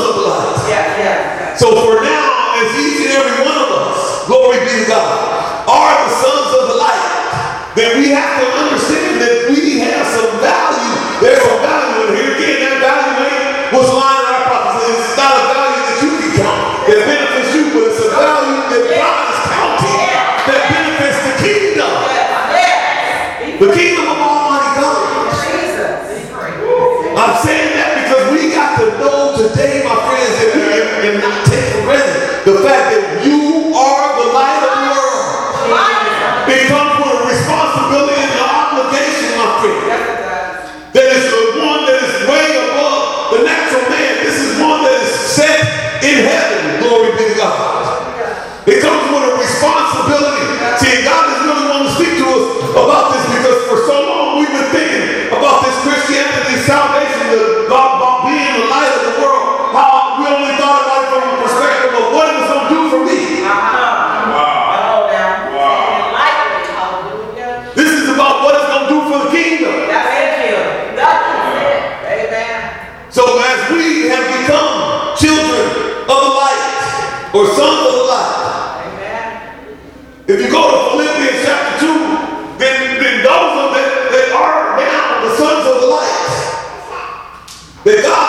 or 77.34 77.46
sons 77.48 77.88
of 77.88 77.94
the 77.94 78.04
light. 78.08 78.34
If 80.28 80.42
you 80.42 80.50
go 80.52 80.62
to 80.72 80.78
Philippians 80.92 81.46
chapter 81.46 81.88
2, 81.88 81.88
then, 82.60 83.00
then 83.02 83.24
those 83.24 83.54
of 83.64 83.72
them, 83.76 83.90
that 84.12 84.32
are 84.36 84.78
now 84.78 85.24
the 85.24 85.32
sons 85.36 85.64
of 85.68 85.82
the 85.82 85.88
light. 85.88 86.16
That 87.86 88.04
God 88.04 88.27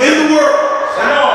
in 0.00 0.28
the 0.28 0.34
world. 0.34 1.25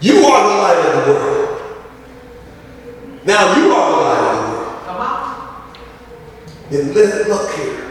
You 0.00 0.24
are 0.24 0.48
the 0.48 0.62
light 0.62 0.94
of 0.94 1.06
the 1.06 1.12
world. 1.12 1.62
Now 3.24 3.56
you 3.56 3.72
are 3.72 3.90
the 3.90 4.02
light 4.02 4.34
of 4.34 4.42
the 4.42 4.52
world. 4.52 4.82
Come 4.84 5.00
on. 5.00 5.72
And 6.70 6.94
let, 6.94 7.28
look 7.28 7.50
here. 7.52 7.90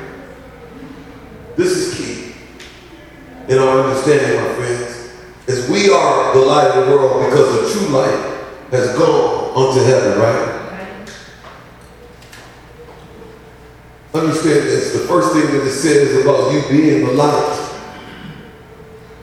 This 1.58 1.72
is 1.72 1.98
key 1.98 2.36
in 3.50 3.58
our 3.60 3.82
understanding, 3.82 4.41
my 4.41 4.54
friends, 4.56 5.13
is 5.48 5.70
we 5.70 5.89
are 5.89 6.34
the 6.34 6.41
light 6.46 6.72
of 6.72 6.86
the 6.86 6.91
world 6.91 7.26
because 7.26 7.74
the 7.74 7.80
true 7.80 7.89
light 7.89 8.38
has 8.72 8.98
gone 8.98 9.67
unto 9.70 9.84
heaven, 9.84 10.20
right? 10.20 10.72
right? 10.72 11.12
Understand 14.13 14.63
this. 14.65 14.93
The 14.93 15.08
first 15.08 15.34
thing 15.34 15.46
that 15.46 15.65
it 15.65 15.72
says 15.72 16.24
about 16.24 16.54
you 16.54 16.62
being 16.70 17.06
the 17.06 17.13
light 17.13 17.72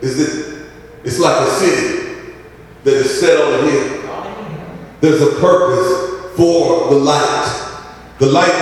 is 0.00 0.18
that 0.18 0.68
it's 1.04 1.18
like 1.18 1.46
a 1.46 1.50
city 1.50 1.83
There's 5.04 5.20
a 5.20 5.36
purpose 5.38 6.32
for 6.32 6.88
the 6.88 6.96
light. 6.96 7.44
The 8.20 8.24
light 8.24 8.56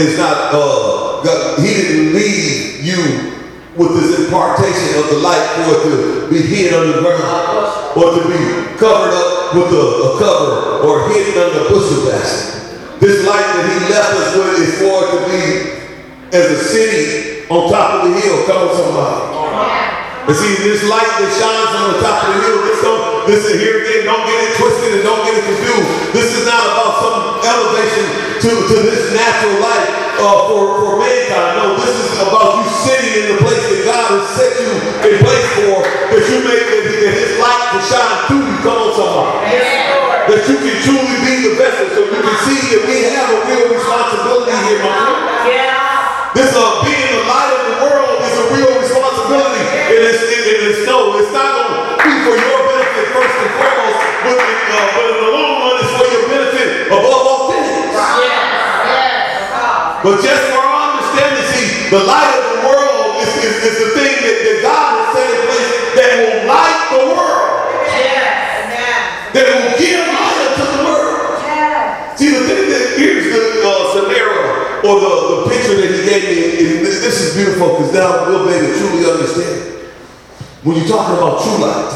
is 0.00 0.16
not, 0.16 0.48
uh, 0.48 1.20
God, 1.20 1.58
he 1.60 1.68
didn't 1.68 2.14
leave 2.14 2.80
you 2.80 3.36
with 3.76 4.00
this 4.00 4.24
impartation 4.24 5.04
of 5.04 5.10
the 5.10 5.20
light 5.20 5.44
for 5.52 5.76
it 5.76 5.82
to 5.84 6.30
be 6.32 6.40
hid 6.40 6.72
underground 6.72 7.92
or 7.92 8.08
to 8.08 8.24
be 8.24 8.40
covered 8.80 9.12
up 9.12 9.52
with 9.52 9.68
a, 9.68 9.84
a 10.08 10.18
cover 10.18 10.80
or 10.80 11.12
hidden 11.12 11.36
under 11.36 11.60
a 11.60 11.68
bushel 11.68 12.08
basket. 12.08 12.72
This 12.98 13.26
light 13.28 13.44
that 13.44 13.68
he 13.68 13.92
left 13.92 14.16
us 14.16 14.32
with 14.32 14.64
is 14.64 14.78
for 14.80 14.96
it 14.96 15.08
to 15.12 15.20
be 15.28 15.44
as 16.32 16.52
a 16.52 16.64
city 16.72 17.44
on 17.50 17.70
top 17.70 18.00
of 18.00 18.08
the 18.08 18.18
hill. 18.18 18.46
Come 18.46 18.66
on, 18.66 18.76
somebody. 18.80 19.32
And 20.24 20.36
see, 20.40 20.56
this 20.64 20.88
light 20.88 21.04
that 21.20 21.32
shines 21.36 21.76
on 21.76 21.92
the 21.92 22.00
top 22.00 22.24
of 22.24 22.34
the 22.34 22.40
hill, 22.48 22.62
Listen 23.22 23.54
here 23.54 23.78
again, 23.86 24.02
don't 24.02 24.26
get 24.26 24.34
it 24.34 24.52
twisted 24.58 24.98
and 24.98 25.02
don't 25.06 25.22
get 25.22 25.38
it 25.38 25.46
confused. 25.46 25.88
This 26.10 26.34
is 26.34 26.42
not 26.42 26.58
about 26.58 26.92
some 26.98 27.16
elevation 27.46 28.06
to, 28.42 28.50
to 28.66 28.76
this 28.82 29.14
natural 29.14 29.62
life 29.62 29.88
uh, 30.18 30.50
for, 30.50 30.62
for 30.82 30.92
mankind. 30.98 31.54
No, 31.62 31.78
this 31.78 31.94
is 32.02 32.18
about 32.18 32.58
you 32.58 32.66
sitting 32.66 33.14
in 33.22 33.24
the 33.30 33.38
place 33.38 33.62
that 33.62 33.82
God 33.86 34.06
has 34.18 34.26
set 34.34 34.52
you 34.58 34.74
in 35.06 35.14
place 35.22 35.48
for, 35.54 35.86
that 35.86 36.22
you 36.26 36.36
make 36.42 36.66
that, 36.66 36.82
that 36.82 37.14
his 37.14 37.32
light 37.38 37.62
can 37.70 37.82
shine 37.86 38.18
through 38.26 38.42
you. 38.42 38.58
Come 38.66 38.78
on, 38.78 38.90
somebody. 38.90 39.54
That 40.26 40.42
you 40.50 40.56
can 40.58 40.76
truly 40.82 41.16
be 41.22 41.34
the 41.46 41.52
vessel. 41.62 41.86
So 41.94 42.01
the 61.92 62.00
light 62.04 62.32
of 62.40 62.44
the 62.56 62.68
world 62.72 63.20
is, 63.20 63.28
is, 63.44 63.54
is 63.68 63.76
the 63.84 63.90
thing 63.92 64.16
that, 64.24 64.38
that 64.48 64.58
God 64.64 64.96
has 64.96 65.12
set 65.12 65.28
in 65.28 65.40
place 65.44 65.72
that 65.92 66.10
will 66.24 66.48
light 66.48 66.80
the 66.88 67.04
world, 67.12 67.84
Yes. 67.84 69.36
That 69.36 69.44
will 69.52 69.76
give 69.76 70.00
light 70.00 70.38
unto 70.40 70.64
the 70.72 70.80
world. 70.88 71.36
Yes. 71.44 72.16
See, 72.16 72.32
the 72.32 72.48
thing 72.48 72.64
that 72.72 72.96
here's 72.96 73.28
the 73.28 73.44
uh, 73.60 73.92
scenario 73.92 74.40
or 74.88 74.94
the, 75.04 75.12
the 75.36 75.38
picture 75.52 75.76
that 75.84 75.92
he 75.92 76.00
gave 76.08 76.24
me, 76.32 76.40
and 76.64 76.80
this, 76.80 77.04
this 77.04 77.20
is 77.20 77.36
beautiful 77.36 77.76
because 77.76 77.92
now 77.92 78.24
we'll 78.24 78.48
be 78.48 78.56
able 78.56 78.72
to 78.72 78.78
truly 78.80 79.04
understand. 79.12 79.92
When 80.64 80.80
you're 80.80 80.88
talking 80.88 81.20
about 81.20 81.44
true 81.44 81.60
light, 81.60 81.92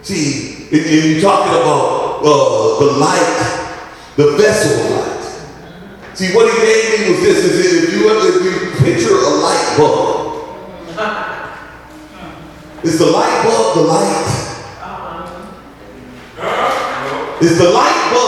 see, 0.00 0.72
and, 0.72 0.80
and 0.80 1.04
you're 1.12 1.20
talking 1.20 1.52
about 1.52 2.24
uh, 2.24 2.80
the 2.80 2.90
light, 2.96 3.36
the 4.16 4.40
vessel 4.40 4.72
of 4.72 4.90
light. 4.96 5.03
See, 6.14 6.32
what 6.32 6.46
he 6.46 6.56
gave 6.64 7.00
me 7.00 7.10
was 7.10 7.20
this: 7.22 7.44
is 7.44 7.84
if 7.84 7.92
you 7.92 8.08
if 8.08 8.44
you 8.44 8.84
picture 8.84 9.16
a 9.16 9.30
light 9.42 9.74
bulb, 9.76 10.46
is 12.84 12.98
the 13.00 13.06
light 13.06 13.42
bulb 13.42 13.74
the 13.74 13.82
light? 13.82 14.30
Is 17.40 17.58
the 17.58 17.68
light 17.68 18.10
bulb 18.14 18.23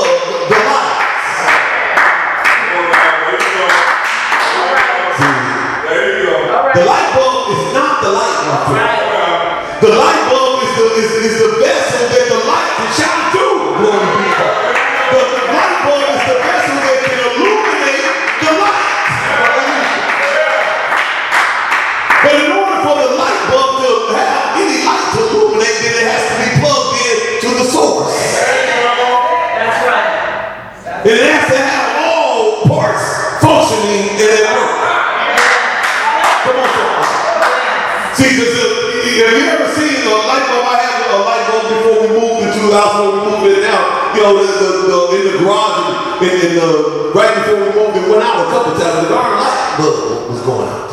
and, 46.23 46.31
and, 46.31 46.43
and 46.43 46.57
the, 46.57 47.13
right 47.15 47.35
before 47.35 47.61
we 47.61 47.69
moved, 47.77 47.97
it 47.97 48.09
went 48.09 48.23
out 48.23 48.47
a 48.47 48.51
couple 48.51 48.73
times. 48.73 49.09
The 49.09 49.15
darn 49.15 49.41
light 49.41 49.77
bulb 49.79 50.31
was 50.31 50.41
going 50.43 50.69
out. 50.69 50.91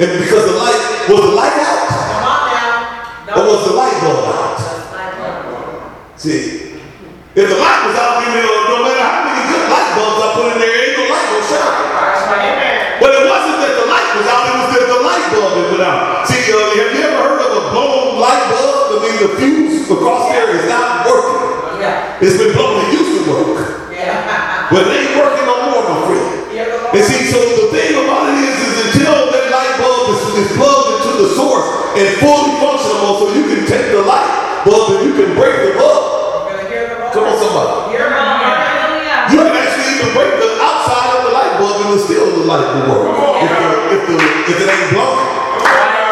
And 0.00 0.18
because 0.18 0.44
the 0.46 0.56
light, 0.58 1.06
was 1.08 1.20
the 1.20 1.36
light 1.36 1.52
out? 1.52 1.79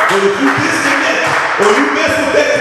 But 0.08 0.24
if 0.24 0.40
you 0.40 0.48
disconnect 0.48 1.60
or 1.60 1.68
you 1.76 1.92
mess 1.92 2.16
with 2.16 2.32
that 2.32 2.57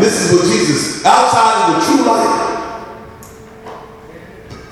and 0.00 0.08
this 0.08 0.16
is 0.16 0.32
what 0.32 0.48
Jesus 0.48 1.04
outside 1.04 1.52
of 1.60 1.76
the 1.76 1.78
true 1.84 2.02
light. 2.08 2.48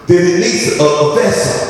Then 0.08 0.24
it 0.24 0.40
needs 0.40 0.80
a, 0.80 0.88
a 0.88 1.14
vessel. 1.20 1.68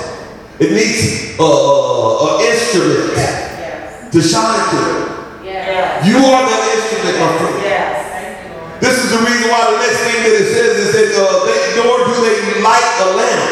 It 0.62 0.70
needs 0.70 1.34
a, 1.38 1.42
a, 1.42 2.38
a 2.38 2.46
instrument 2.46 3.18
Yes. 3.18 4.12
to 4.14 4.18
shine 4.22 4.62
through. 4.70 5.42
Yes. 5.42 6.06
You 6.06 6.22
are 6.22 6.42
that 6.46 6.62
instrument, 6.70 7.18
my 7.18 7.30
friend. 7.34 7.58
Yes. 7.66 7.98
Thank 8.14 8.46
you, 8.46 8.54
Lord. 8.62 8.78
This 8.78 8.94
is 9.02 9.10
the 9.10 9.18
reason 9.26 9.50
why 9.50 9.74
the 9.74 9.78
next 9.82 9.98
thing 10.06 10.18
that 10.22 10.34
it 10.38 10.48
says 10.54 10.72
is 10.86 10.90
that 10.94 11.10
uh, 11.18 11.26
they, 11.50 11.58
nor 11.82 11.98
do 12.06 12.14
they 12.22 12.62
light 12.62 12.90
a 13.02 13.08
lamp 13.18 13.42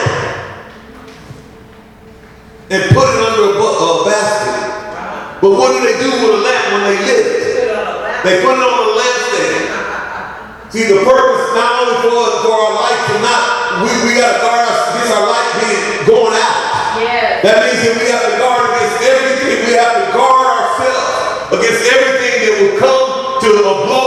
and 2.70 2.82
put 2.94 3.06
it 3.10 3.20
under 3.26 3.42
a, 3.42 3.52
bu- 3.58 3.78
a 3.82 3.90
basket. 4.06 4.54
But 5.42 5.50
what 5.50 5.74
do 5.74 5.82
they 5.82 5.98
do 5.98 6.10
with 6.14 6.30
a 6.30 6.42
lamp 6.46 6.64
when 6.78 6.82
they 6.94 6.98
lit 7.10 7.26
it? 7.26 7.42
Put 7.42 7.58
it 7.58 7.74
on 7.74 7.86
a 7.90 7.98
lamp. 8.06 8.22
They 8.22 8.34
put 8.42 8.54
it 8.54 8.62
on 8.62 8.70
a 8.70 8.94
lampstand. 8.94 9.15
See, 10.76 10.92
the 10.92 11.00
purpose 11.08 11.56
not 11.56 11.88
only 11.88 11.96
for, 12.04 12.20
for 12.44 12.52
our 12.52 12.74
life 12.76 13.00
to 13.08 13.16
not, 13.24 13.80
we, 13.80 13.88
we 14.04 14.12
got 14.12 14.28
to 14.28 14.40
guard 14.44 14.68
us 14.68 14.92
against 14.92 15.08
our 15.16 15.24
life 15.24 15.48
being 15.64 16.04
going 16.04 16.36
out. 16.36 17.40
That 17.40 17.64
means 17.64 17.80
that 17.80 17.96
we 17.96 18.04
have 18.12 18.20
to 18.28 18.36
guard 18.36 18.76
against 18.76 19.00
everything. 19.08 19.56
We 19.64 19.72
have 19.72 19.96
to 19.96 20.04
guard 20.12 20.52
ourselves 20.52 21.56
against 21.56 21.80
everything 21.80 22.36
that 22.44 22.54
will 22.60 22.76
come 22.76 23.08
to 23.40 23.50
uh, 23.56 23.88
blow 23.88 24.05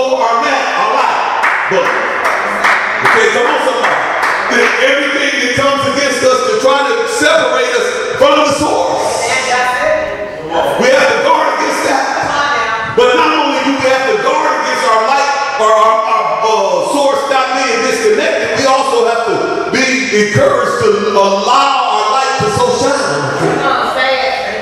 to 20.49 21.13
allow 21.13 21.93
our 21.93 22.05
light 22.09 22.33
to 22.41 22.47
so 22.57 22.65
shine. 22.81 23.53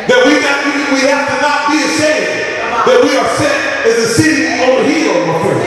That 0.08 0.20
we 0.28 0.40
got 0.44 0.60
we, 0.68 1.00
we 1.00 1.00
have 1.08 1.28
to 1.32 1.36
not 1.40 1.72
be 1.72 1.80
ashamed 1.84 2.48
that 2.88 3.00
we 3.04 3.12
are 3.16 3.30
set 3.36 3.88
as 3.88 3.96
a 4.00 4.08
city 4.16 4.48
on 4.64 4.80
the 4.80 4.86
hill, 4.88 5.16
my 5.28 5.36
friend. 5.44 5.64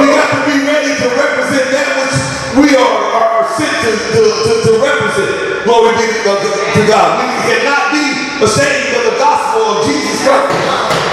We 0.00 0.06
got 0.12 0.28
to 0.32 0.40
be 0.48 0.56
ready 0.64 0.92
to 0.96 1.06
represent 1.12 1.72
that 1.72 1.88
which 1.96 2.16
we 2.64 2.76
are, 2.76 2.84
are, 3.16 3.28
are 3.40 3.48
sent 3.56 3.72
to, 3.84 3.90
to, 3.96 4.20
to, 4.28 4.52
to 4.64 4.72
represent. 4.80 5.64
Glory 5.64 5.96
be 5.96 6.08
to, 6.08 6.32
to 6.36 6.82
God. 6.88 7.20
We 7.20 7.28
cannot 7.48 7.92
be 7.92 8.04
ashamed 8.44 8.96
of 8.96 9.12
the 9.12 9.16
gospel 9.20 9.76
of 9.76 9.86
Jesus 9.88 10.24
Christ. 10.24 11.09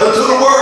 unto 0.00 0.22
the 0.22 0.40
world. 0.40 0.59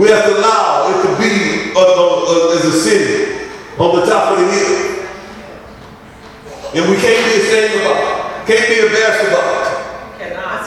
We 0.00 0.08
have 0.08 0.24
to 0.24 0.38
allow 0.38 0.88
it 0.88 1.02
to 1.04 1.10
be 1.20 1.76
as 1.76 2.64
a 2.64 2.72
city 2.72 3.52
on 3.78 4.00
the 4.00 4.06
top 4.06 4.32
of 4.32 4.38
the 4.38 4.46
hill. 4.50 5.04
And 6.72 6.90
we 6.90 6.96
can't 6.96 7.20
be 7.28 7.32
ashamed 7.42 7.82
about 7.82 8.00
it. 8.00 8.46
Can't 8.46 8.66
be 8.66 8.76
embarrassed 8.86 9.28
about 9.28 9.44
it. 9.60 9.68
Cannot. 10.18 10.64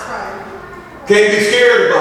Can't 1.08 1.32
be 1.34 1.40
scared 1.46 1.90
about 1.90 1.90
it. 1.90 1.93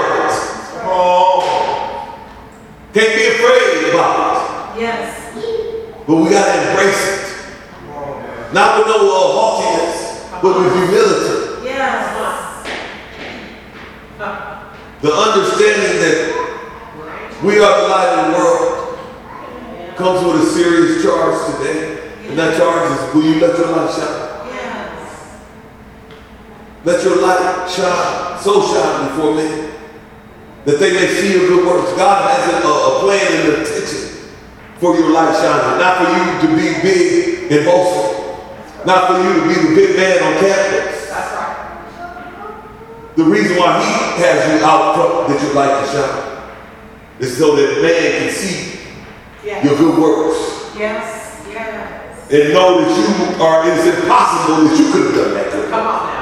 Let 26.84 27.04
your 27.04 27.22
light 27.22 27.70
shine, 27.70 28.40
so 28.42 28.60
shine 28.72 29.08
before 29.08 29.34
men, 29.36 29.72
that 30.64 30.78
they 30.80 30.92
may 30.92 31.06
see 31.06 31.32
your 31.38 31.48
good 31.48 31.66
works. 31.66 31.92
God 31.96 32.28
has 32.28 32.64
a, 32.64 32.68
a 32.68 33.00
plan 33.00 33.26
and 33.32 33.48
an 33.54 33.60
intention 33.60 34.34
for 34.80 34.96
your 34.96 35.10
light 35.10 35.32
shining, 35.36 35.78
not 35.78 35.98
for 36.02 36.10
you 36.10 36.24
to 36.42 36.56
be 36.56 36.82
big 36.82 37.52
and 37.52 37.64
boastful, 37.64 38.50
not 38.84 39.06
for 39.06 39.18
you 39.22 39.32
to 39.34 39.48
be 39.48 39.54
the 39.68 39.74
big 39.76 39.96
man 39.96 40.18
on 40.24 40.40
campus. 40.40 41.08
That's 41.08 41.32
right. 41.34 43.14
The 43.16 43.24
reason 43.24 43.56
why 43.56 43.78
He 43.78 44.22
has 44.22 44.60
you 44.60 44.66
out 44.66 44.96
front 44.96 45.28
that 45.28 45.40
your 45.40 45.54
light 45.54 45.84
can 45.84 45.94
shine 45.94 46.42
is 47.20 47.38
so 47.38 47.54
that 47.54 47.80
man 47.82 48.22
can 48.26 48.30
see 48.34 48.70
Yes. 49.44 49.64
your 49.64 49.76
good 49.76 49.98
works 50.02 50.70
Yes. 50.78 51.44
Yes. 51.48 52.30
and 52.32 52.52
know 52.54 52.80
that 52.80 52.90
you 52.90 53.42
are. 53.42 53.62
It's 53.68 53.86
impossible 54.00 54.64
that 54.68 54.78
you 54.78 54.92
could 54.92 55.04
have 55.06 55.14
done 55.14 55.34
that. 55.34 55.52
Good. 55.52 55.70
Come 55.70 55.86
on 55.86 56.06
now. 56.06 56.21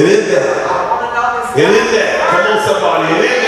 And 0.00 0.08
in 0.08 0.24
that, 0.32 0.48
I 0.64 0.88
want 0.88 1.02
to 1.04 1.08
know 1.12 1.28
this. 1.36 1.60
and 1.60 1.76
in 1.76 1.88
that, 1.92 2.08
come 2.32 2.46
on 2.48 2.58
somebody, 2.64 3.04
and 3.12 3.24
in 3.24 3.39